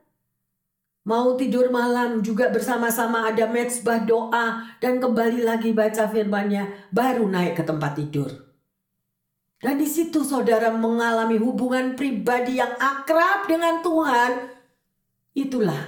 [1.04, 7.60] Mau tidur malam juga bersama-sama ada mezbah doa dan kembali lagi baca firmannya baru naik
[7.60, 8.32] ke tempat tidur.
[9.60, 14.32] Dan di situ saudara mengalami hubungan pribadi yang akrab dengan Tuhan.
[15.36, 15.82] Itulah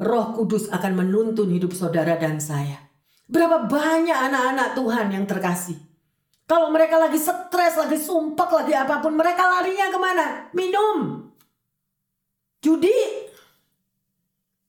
[0.00, 2.88] Roh Kudus akan menuntun hidup saudara dan saya.
[3.28, 5.92] Berapa banyak anak-anak Tuhan yang terkasih
[6.52, 10.26] kalau mereka lagi stres, lagi sumpah, lagi apa pun, mereka larinya ke mana?
[10.52, 11.24] Minum.
[12.60, 13.31] Judi.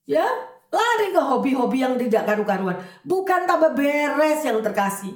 [0.04, 0.28] Ya,
[0.70, 2.80] lari ke hobi-hobi yang tidak karu-karuan.
[3.08, 5.16] Bukan tambah beres yang terkasih.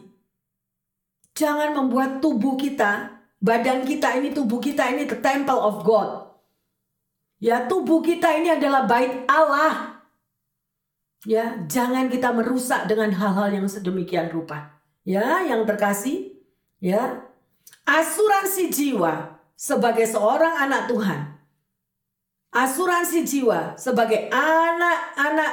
[1.38, 6.32] Jangan membuat tubuh kita, badan kita ini, tubuh kita ini the temple of God.
[7.38, 10.02] Ya, tubuh kita ini adalah bait Allah.
[11.28, 14.82] Ya, jangan kita merusak dengan hal-hal yang sedemikian rupa.
[15.06, 16.38] Ya, yang terkasih,
[16.78, 17.26] Ya.
[17.88, 21.20] Asuransi jiwa sebagai seorang anak Tuhan.
[22.58, 25.52] Asuransi jiwa sebagai anak-anak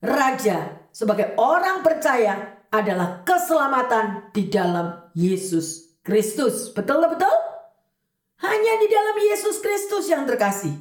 [0.00, 6.72] raja, sebagai orang percaya adalah keselamatan di dalam Yesus Kristus.
[6.72, 7.36] Betul betul?
[8.40, 10.72] Hanya di dalam Yesus Kristus yang terkasih.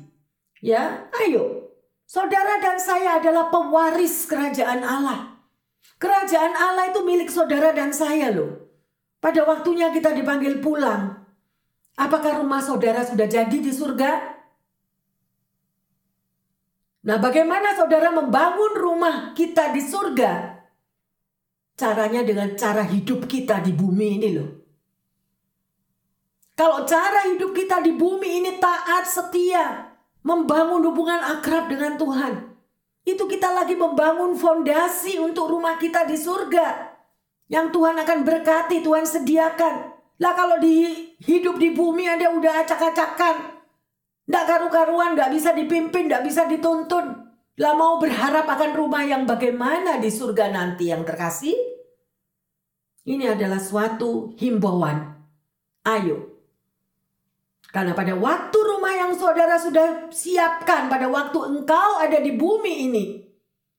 [0.64, 1.68] Ya, ayo.
[2.08, 5.36] Saudara dan saya adalah pewaris kerajaan Allah.
[6.00, 8.72] Kerajaan Allah itu milik saudara dan saya loh.
[9.20, 11.28] Pada waktunya kita dipanggil pulang.
[12.00, 14.37] Apakah rumah saudara sudah jadi di surga?
[17.08, 20.60] Nah, bagaimana saudara membangun rumah kita di surga?
[21.80, 24.50] Caranya dengan cara hidup kita di bumi ini loh.
[26.58, 29.94] Kalau cara hidup kita di bumi ini taat, setia,
[30.26, 32.34] membangun hubungan akrab dengan Tuhan.
[33.08, 36.92] Itu kita lagi membangun fondasi untuk rumah kita di surga.
[37.48, 39.76] Yang Tuhan akan berkati, Tuhan sediakan.
[40.20, 43.57] Lah kalau di hidup di bumi Anda udah acak-acakan.
[44.28, 47.28] Nggak karu-karuan, nggak bisa dipimpin, nggak bisa dituntun.
[47.58, 51.56] Lah mau berharap akan rumah yang bagaimana di surga nanti yang terkasih?
[53.08, 55.16] Ini adalah suatu himbauan.
[55.88, 56.38] Ayo.
[57.72, 63.06] Karena pada waktu rumah yang saudara sudah siapkan, pada waktu engkau ada di bumi ini,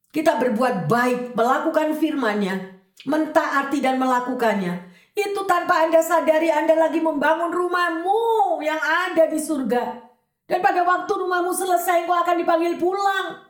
[0.09, 2.57] kita berbuat baik, melakukan firman-Nya,
[3.05, 10.08] mentaati dan melakukannya, itu tanpa Anda sadari Anda lagi membangun rumahmu yang ada di surga.
[10.49, 13.45] Dan pada waktu rumahmu selesai, kau akan dipanggil pulang.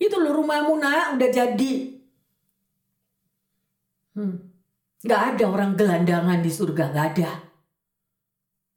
[0.00, 1.72] Itu loh rumahmu nak, udah jadi.
[4.16, 4.48] Hmm.
[5.04, 7.30] Gak ada orang gelandangan di surga, gak ada.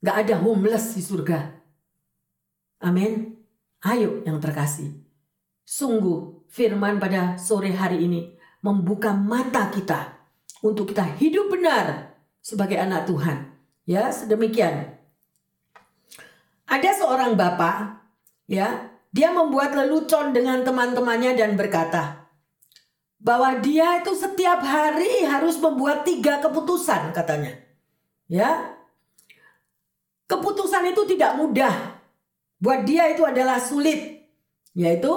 [0.03, 1.39] Gak ada homeless di surga.
[2.83, 3.39] Amin.
[3.81, 4.91] Ayo yang terkasih.
[5.65, 10.19] Sungguh firman pada sore hari ini membuka mata kita
[10.61, 12.13] untuk kita hidup benar
[12.43, 13.49] sebagai anak Tuhan.
[13.89, 15.00] Ya, sedemikian.
[16.71, 17.99] Ada seorang bapak,
[18.47, 22.31] ya, dia membuat lelucon dengan teman-temannya dan berkata
[23.19, 27.59] bahwa dia itu setiap hari harus membuat tiga keputusan katanya.
[28.31, 28.79] Ya,
[30.31, 31.99] keputusan itu tidak mudah.
[32.63, 34.31] Buat dia itu adalah sulit,
[34.71, 35.11] yaitu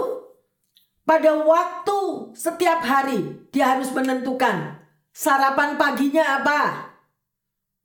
[1.06, 4.82] pada waktu setiap hari dia harus menentukan
[5.14, 6.60] sarapan paginya apa.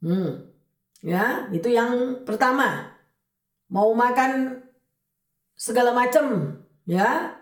[0.01, 0.49] Hmm.
[1.05, 2.98] Ya, itu yang pertama.
[3.69, 4.61] Mau makan
[5.53, 6.57] segala macam,
[6.89, 7.37] ya.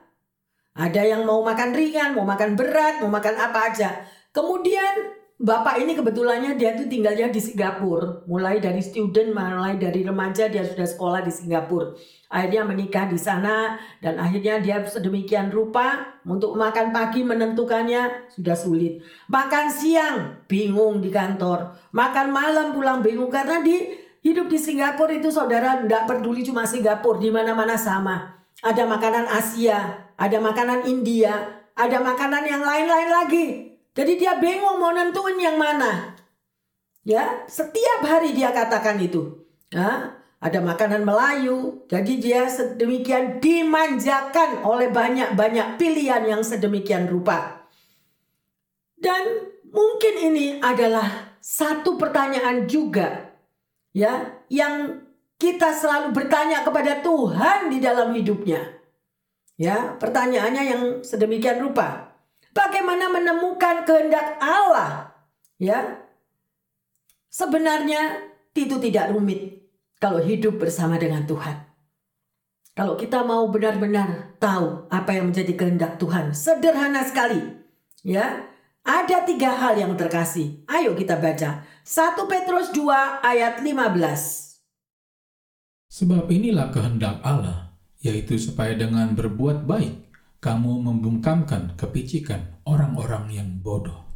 [0.77, 4.05] Ada yang mau makan ringan, mau makan berat, mau makan apa aja.
[4.29, 8.25] Kemudian Bapak ini kebetulannya dia tuh tinggalnya di Singapura.
[8.25, 11.93] Mulai dari student, mulai dari remaja dia sudah sekolah di Singapura.
[12.33, 19.05] Akhirnya menikah di sana dan akhirnya dia sedemikian rupa untuk makan pagi menentukannya sudah sulit.
[19.29, 21.69] Makan siang bingung di kantor.
[21.93, 23.93] Makan malam pulang bingung karena di
[24.27, 28.35] hidup di Singapura itu saudara tidak peduli cuma Singapura di mana-mana sama.
[28.59, 33.45] Ada makanan Asia, ada makanan India, ada makanan yang lain-lain lagi.
[33.95, 36.17] Jadi dia bingung mau nentuin yang mana.
[37.07, 39.47] Ya, setiap hari dia katakan itu.
[39.71, 47.65] Ya, ada makanan Melayu, jadi dia sedemikian dimanjakan oleh banyak-banyak pilihan yang sedemikian rupa.
[48.97, 53.26] Dan mungkin ini adalah satu pertanyaan juga
[53.97, 55.01] ya yang
[55.41, 58.77] kita selalu bertanya kepada Tuhan di dalam hidupnya.
[59.57, 62.13] Ya, pertanyaannya yang sedemikian rupa.
[62.53, 65.17] Bagaimana menemukan kehendak Allah?
[65.57, 66.05] Ya.
[67.33, 68.21] Sebenarnya
[68.53, 69.65] itu tidak rumit
[69.97, 71.65] kalau hidup bersama dengan Tuhan.
[72.77, 77.41] Kalau kita mau benar-benar tahu apa yang menjadi kehendak Tuhan, sederhana sekali.
[78.05, 78.45] Ya,
[78.87, 80.63] ada tiga hal yang terkasih.
[80.63, 81.67] Ayo kita baca.
[81.83, 82.87] 1 Petrus 2
[83.19, 83.67] ayat 15.
[85.91, 90.07] Sebab inilah kehendak Allah, yaitu supaya dengan berbuat baik
[90.39, 94.07] kamu membungkamkan kepicikan orang-orang yang bodoh.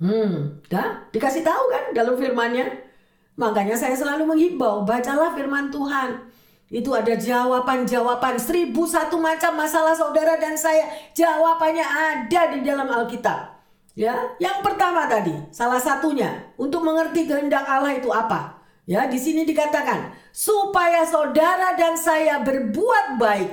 [0.00, 2.92] Hmm, dah dikasih tahu kan dalam firmannya.
[3.40, 6.28] Makanya saya selalu menghimbau, bacalah firman Tuhan.
[6.68, 10.86] Itu ada jawaban-jawaban seribu satu macam masalah saudara dan saya.
[11.16, 13.59] Jawabannya ada di dalam Alkitab.
[13.98, 18.62] Ya, yang pertama tadi, salah satunya untuk mengerti kehendak Allah itu apa?
[18.86, 23.50] Ya, di sini dikatakan supaya saudara dan saya berbuat baik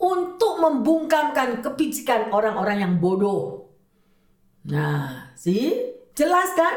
[0.00, 3.68] untuk membungkamkan kepicikan orang-orang yang bodoh.
[4.64, 6.76] Nah, sih jelas kan?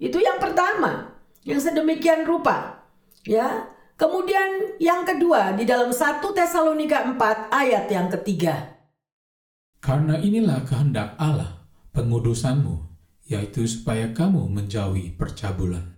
[0.00, 1.12] Itu yang pertama,
[1.44, 2.84] yang sedemikian rupa.
[3.24, 3.68] Ya.
[3.92, 8.74] Kemudian yang kedua di dalam 1 Tesalonika 4 ayat yang ketiga.
[9.78, 11.61] Karena inilah kehendak Allah,
[11.92, 12.88] pengudusanmu,
[13.28, 15.92] yaitu supaya kamu menjauhi percabulan.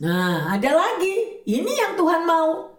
[0.00, 1.44] Nah, ada lagi.
[1.46, 2.76] Ini yang Tuhan mau.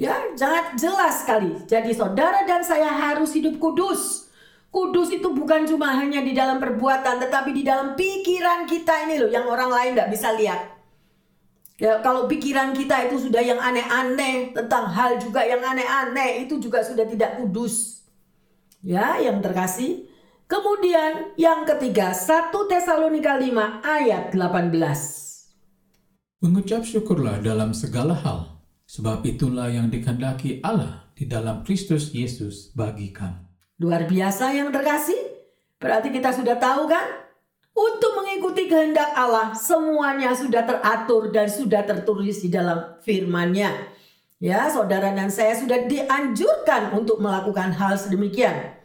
[0.00, 1.54] Ya, sangat jelas sekali.
[1.68, 4.32] Jadi saudara dan saya harus hidup kudus.
[4.72, 9.30] Kudus itu bukan cuma hanya di dalam perbuatan, tetapi di dalam pikiran kita ini loh,
[9.30, 10.60] yang orang lain tidak bisa lihat.
[11.78, 16.82] Ya, kalau pikiran kita itu sudah yang aneh-aneh, tentang hal juga yang aneh-aneh, itu juga
[16.82, 18.02] sudah tidak kudus.
[18.82, 20.10] Ya, yang terkasih.
[20.44, 24.72] Kemudian yang ketiga, 1 Tesalonika 5 ayat 18.
[26.44, 33.16] Mengucap syukurlah dalam segala hal, Sebab itulah yang dikehendaki Allah di dalam Kristus Yesus bagi
[33.16, 33.40] kamu.
[33.80, 35.18] Luar biasa yang terkasih.
[35.80, 37.24] Berarti kita sudah tahu kan?
[37.74, 43.72] Untuk mengikuti kehendak Allah, semuanya sudah teratur dan sudah tertulis di dalam firman-Nya.
[44.38, 48.78] Ya, saudara dan saya sudah dianjurkan untuk melakukan hal sedemikian.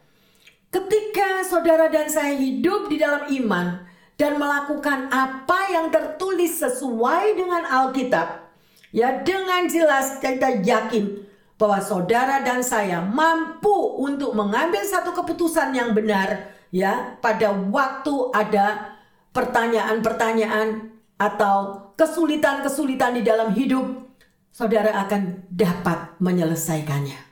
[0.70, 7.66] Ketika saudara dan saya hidup di dalam iman dan melakukan apa yang tertulis sesuai dengan
[7.66, 8.50] Alkitab,
[8.90, 11.22] Ya dengan jelas kita yakin
[11.62, 18.98] bahwa saudara dan saya mampu untuk mengambil satu keputusan yang benar ya pada waktu ada
[19.30, 20.90] pertanyaan-pertanyaan
[21.22, 24.10] atau kesulitan-kesulitan di dalam hidup
[24.50, 27.29] saudara akan dapat menyelesaikannya.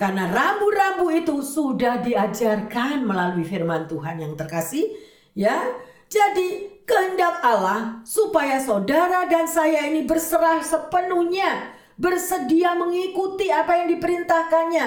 [0.00, 4.88] Karena rambu-rambu itu sudah diajarkan melalui firman Tuhan yang terkasih
[5.34, 5.62] Ya,
[6.10, 14.86] jadi kehendak Allah supaya saudara dan saya ini berserah sepenuhnya, bersedia mengikuti apa yang diperintahkannya,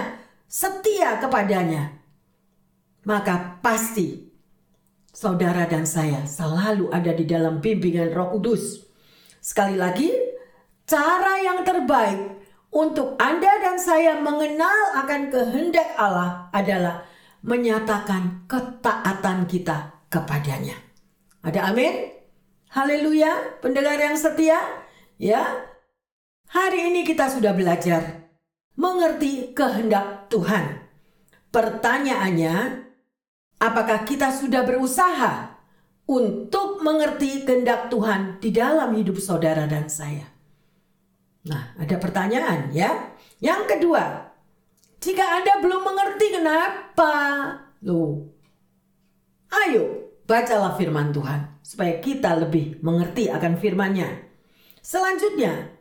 [0.51, 1.95] setia kepadanya.
[3.07, 4.27] Maka pasti
[5.15, 8.83] saudara dan saya selalu ada di dalam bimbingan Roh Kudus.
[9.39, 10.11] Sekali lagi,
[10.83, 12.42] cara yang terbaik
[12.73, 17.05] untuk Anda dan saya mengenal akan kehendak Allah adalah
[17.45, 20.73] menyatakan ketaatan kita kepadanya.
[21.45, 22.09] Ada amin?
[22.73, 24.57] Haleluya, pendengar yang setia.
[25.21, 25.45] Ya,
[26.49, 28.33] hari ini kita sudah belajar
[28.73, 30.81] mengerti kehendak Tuhan.
[31.53, 32.89] Pertanyaannya,
[33.61, 35.61] apakah kita sudah berusaha
[36.09, 40.32] untuk mengerti kehendak Tuhan di dalam hidup saudara dan saya?
[41.43, 43.11] Nah, ada pertanyaan ya.
[43.43, 44.31] Yang kedua,
[45.03, 47.11] jika Anda belum mengerti kenapa,
[47.83, 48.31] loh,
[49.51, 54.07] ayo bacalah firman Tuhan supaya kita lebih mengerti akan firman-Nya.
[54.79, 55.75] Selanjutnya,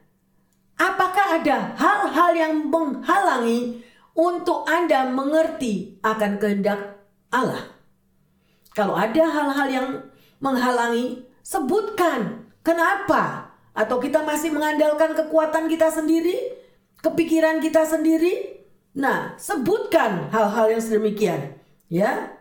[0.74, 3.86] apakah ada hal-hal yang menghalangi
[4.18, 7.70] untuk Anda mengerti akan kehendak Allah?
[8.74, 9.88] Kalau ada hal-hal yang
[10.42, 16.36] menghalangi, sebutkan kenapa atau kita masih mengandalkan kekuatan kita sendiri,
[17.00, 18.64] kepikiran kita sendiri?
[18.92, 21.56] Nah, sebutkan hal-hal yang sedemikian,
[21.88, 22.36] ya.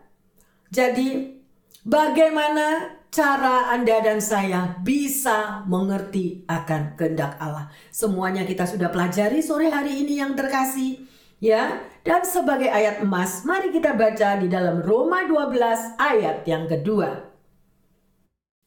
[0.68, 1.40] Jadi,
[1.88, 7.72] bagaimana cara Anda dan saya bisa mengerti akan kehendak Allah?
[7.88, 11.08] Semuanya kita sudah pelajari sore hari ini yang terkasih,
[11.40, 11.80] ya.
[12.04, 17.31] Dan sebagai ayat emas, mari kita baca di dalam Roma 12 ayat yang kedua.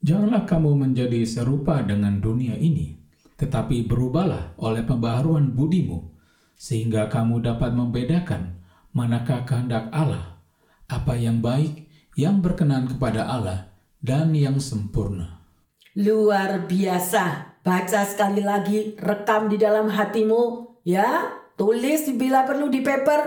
[0.04, 2.92] Janganlah kamu menjadi serupa dengan dunia ini,
[3.40, 6.12] tetapi berubahlah oleh pembaharuan budimu,
[6.60, 8.60] sehingga kamu dapat membedakan
[8.92, 10.36] manakah kehendak Allah,
[10.92, 11.88] apa yang baik,
[12.20, 13.72] yang berkenan kepada Allah,
[14.04, 15.40] dan yang sempurna.
[15.96, 17.56] Luar biasa.
[17.64, 21.32] Baca sekali lagi, rekam di dalam hatimu, ya.
[21.56, 23.20] Tulis bila perlu di paper,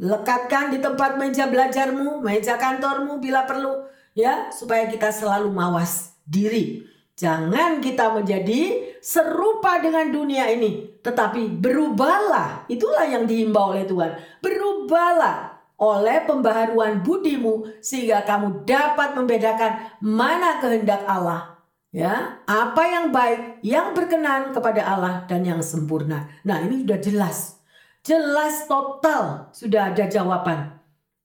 [0.00, 3.84] lekatkan di tempat meja belajarmu, meja kantormu bila perlu,
[4.16, 6.84] ya, supaya kita selalu mawas diri.
[7.12, 12.66] Jangan kita menjadi serupa dengan dunia ini, tetapi berubahlah.
[12.66, 14.16] Itulah yang diimbau oleh Tuhan.
[14.40, 21.62] Berubahlah oleh pembaharuan budimu sehingga kamu dapat membedakan mana kehendak Allah.
[21.92, 26.24] Ya, apa yang baik, yang berkenan kepada Allah dan yang sempurna.
[26.40, 27.60] Nah, ini sudah jelas.
[28.00, 30.81] Jelas total sudah ada jawaban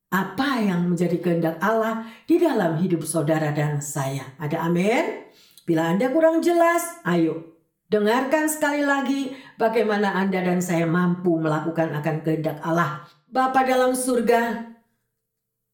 [0.07, 4.23] apa yang menjadi kehendak Allah di dalam hidup saudara dan saya.
[4.39, 5.27] Ada amin?
[5.67, 7.59] Bila Anda kurang jelas, ayo
[7.91, 13.03] dengarkan sekali lagi bagaimana Anda dan saya mampu melakukan akan kehendak Allah.
[13.27, 14.71] Bapa dalam surga,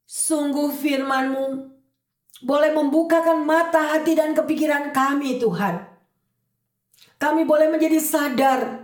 [0.10, 1.70] sungguh firman-Mu
[2.42, 5.86] boleh membukakan mata hati dan kepikiran kami Tuhan.
[7.22, 8.83] Kami boleh menjadi sadar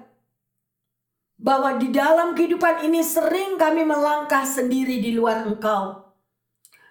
[1.40, 6.12] bahwa di dalam kehidupan ini sering kami melangkah sendiri di luar Engkau.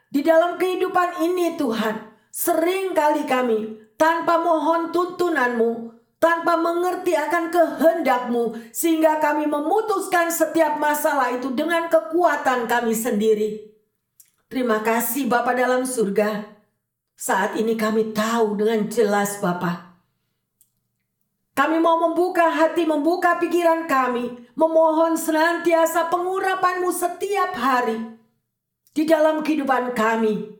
[0.09, 8.73] Di dalam kehidupan ini Tuhan, sering kali kami tanpa mohon tuntunanmu, tanpa mengerti akan kehendakmu,
[8.73, 13.69] sehingga kami memutuskan setiap masalah itu dengan kekuatan kami sendiri.
[14.49, 16.57] Terima kasih Bapak dalam surga.
[17.13, 19.88] Saat ini kami tahu dengan jelas Bapak
[21.59, 28.15] kami mau membuka hati, membuka pikiran kami, memohon senantiasa pengurapanmu setiap hari
[28.95, 30.55] di dalam kehidupan kami.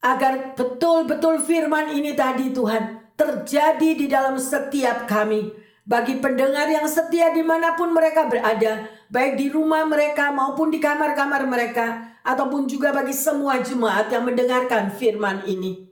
[0.00, 5.60] Agar betul-betul firman ini tadi Tuhan terjadi di dalam setiap kami.
[5.84, 10.80] Bagi pendengar yang setia di mana pun mereka berada, baik di rumah mereka maupun di
[10.80, 15.91] kamar-kamar mereka, ataupun juga bagi semua jemaat yang mendengarkan firman ini.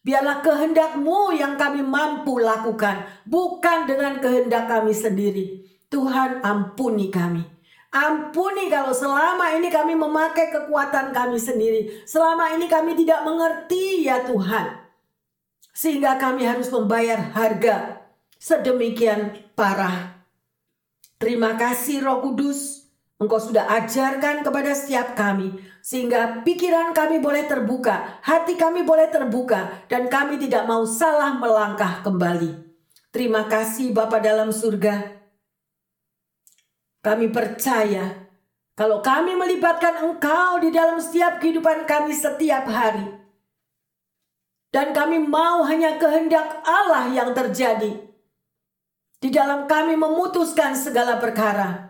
[0.00, 5.68] Biarlah kehendakmu yang kami mampu lakukan, bukan dengan kehendak kami sendiri.
[5.92, 7.44] Tuhan ampuni kami.
[7.90, 12.06] Ampuni kalau selama ini kami memakai kekuatan kami sendiri.
[12.06, 14.78] Selama ini kami tidak mengerti ya Tuhan.
[15.74, 18.00] Sehingga kami harus membayar harga
[18.38, 20.22] sedemikian parah.
[21.20, 22.79] Terima kasih Roh Kudus
[23.20, 25.52] Engkau sudah ajarkan kepada setiap kami,
[25.84, 32.00] sehingga pikiran kami boleh terbuka, hati kami boleh terbuka, dan kami tidak mau salah melangkah
[32.00, 32.56] kembali.
[33.12, 35.20] Terima kasih Bapa dalam surga.
[37.04, 38.24] Kami percaya
[38.72, 43.04] kalau kami melibatkan Engkau di dalam setiap kehidupan kami setiap hari,
[44.72, 48.00] dan kami mau hanya kehendak Allah yang terjadi
[49.20, 51.89] di dalam kami memutuskan segala perkara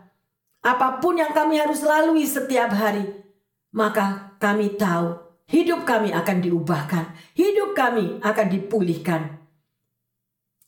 [0.60, 3.08] apa pun yang kami harus lalui setiap hari,
[3.72, 5.16] maka kami tahu
[5.48, 9.40] hidup kami akan diubahkan, hidup kami akan dipulihkan,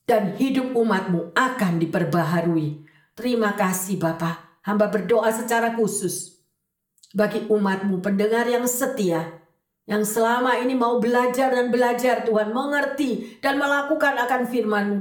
[0.08, 2.82] dan hidup umatmu akan diperbaharui.
[3.12, 4.60] Terima kasih Bapa.
[4.62, 6.38] Hamba berdoa secara khusus
[7.12, 9.42] bagi umatmu pendengar yang setia
[9.90, 14.98] yang selama ini mau belajar dan belajar Tuhan mengerti dan melakukan akan firman-Mu.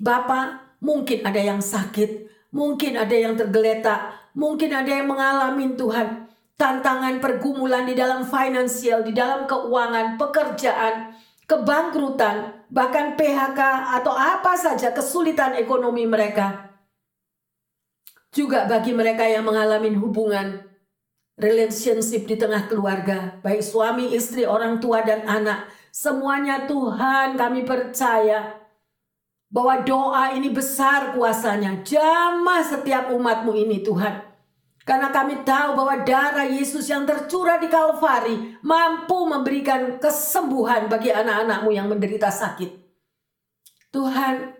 [0.00, 6.24] Bapak, mungkin ada yang sakit, mungkin ada yang tergeletak, mungkin ada yang mengalami Tuhan.
[6.56, 11.12] Tantangan pergumulan di dalam finansial, di dalam keuangan, pekerjaan,
[11.44, 13.60] kebangkrutan, bahkan PHK
[14.00, 16.72] atau apa saja kesulitan ekonomi mereka.
[18.32, 20.64] Juga bagi mereka yang mengalami hubungan
[21.36, 28.55] relationship di tengah keluarga, baik suami, istri, orang tua dan anak, semuanya Tuhan kami percaya
[29.50, 31.82] bahwa doa ini besar kuasanya.
[31.82, 34.22] Jamah setiap umatmu ini Tuhan.
[34.86, 41.74] Karena kami tahu bahwa darah Yesus yang tercurah di Kalvari mampu memberikan kesembuhan bagi anak-anakmu
[41.74, 42.70] yang menderita sakit.
[43.90, 44.54] Tuhan,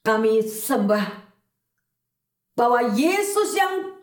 [0.00, 1.28] kami sembah
[2.56, 3.96] bahwa Yesus yang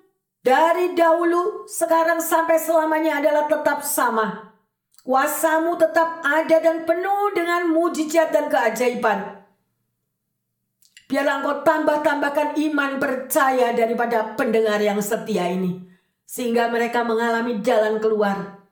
[0.43, 4.51] dari dahulu, sekarang sampai selamanya adalah tetap sama.
[5.01, 9.42] Kuasamu tetap ada dan penuh dengan mujizat dan keajaiban.
[11.13, 15.85] Biarlah engkau tambah-tambahkan iman percaya daripada pendengar yang setia ini.
[16.25, 18.65] Sehingga mereka mengalami jalan keluar.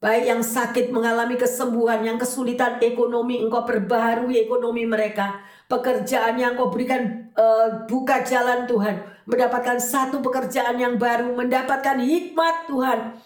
[0.00, 5.44] Baik yang sakit mengalami kesembuhan, yang kesulitan ekonomi, engkau perbaharui ekonomi mereka.
[5.68, 9.04] Pekerjaan yang engkau berikan uh, buka jalan Tuhan.
[9.28, 13.20] Mendapatkan satu pekerjaan yang baru, mendapatkan hikmat Tuhan.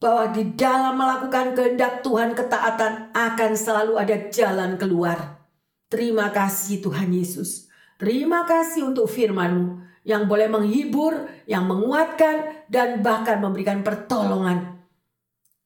[0.00, 5.39] Bahwa di dalam melakukan kehendak Tuhan ketaatan akan selalu ada jalan keluar.
[5.90, 7.66] Terima kasih Tuhan Yesus.
[7.98, 14.86] Terima kasih untuk firman-Mu yang boleh menghibur, yang menguatkan, dan bahkan memberikan pertolongan.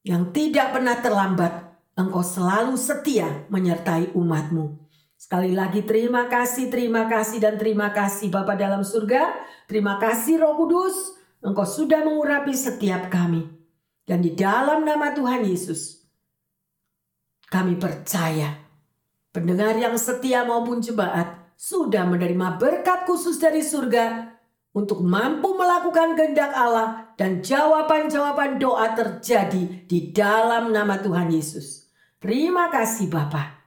[0.01, 1.53] Yang tidak pernah terlambat,
[1.95, 4.83] Engkau selalu setia menyertai umatmu.
[5.15, 9.31] Sekali lagi terima kasih, terima kasih, dan terima kasih Bapa dalam surga.
[9.71, 11.15] Terima kasih Roh Kudus,
[11.45, 13.47] Engkau sudah mengurapi setiap kami.
[14.05, 16.05] Dan di dalam nama Tuhan Yesus,
[17.49, 18.64] kami percaya
[19.35, 24.31] Pendengar yang setia maupun jemaat sudah menerima berkat khusus dari surga
[24.71, 31.91] untuk mampu melakukan kehendak Allah dan jawaban-jawaban doa terjadi di dalam nama Tuhan Yesus.
[32.23, 33.59] Terima kasih Bapa.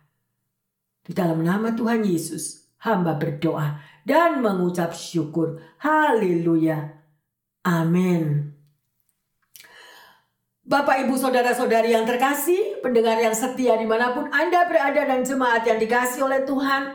[1.04, 5.60] Di dalam nama Tuhan Yesus, hamba berdoa dan mengucap syukur.
[5.84, 6.96] Haleluya.
[7.68, 8.57] Amin.
[10.68, 15.64] Bapak, Ibu, Saudara-saudari yang terkasih, pendengar yang setia di mana pun Anda berada dan jemaat
[15.64, 16.92] yang dikasih oleh Tuhan.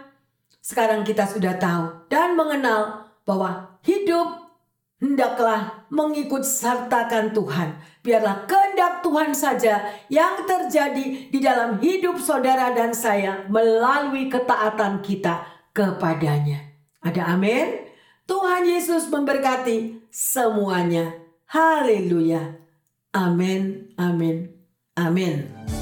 [0.60, 4.52] Sekarang kita sudah tahu dan mengenal bahwa hidup
[5.00, 7.80] hendaklah mengikut sertakan Tuhan.
[8.04, 15.48] Biarlah kehendak Tuhan saja yang terjadi di dalam hidup saudara dan saya melalui ketaatan kita
[15.72, 16.76] kepadanya.
[17.00, 17.88] Ada amin?
[18.28, 21.16] Tuhan Yesus memberkati semuanya.
[21.48, 22.61] Haleluya.
[23.14, 24.48] Amin, amin,
[24.96, 25.81] amin.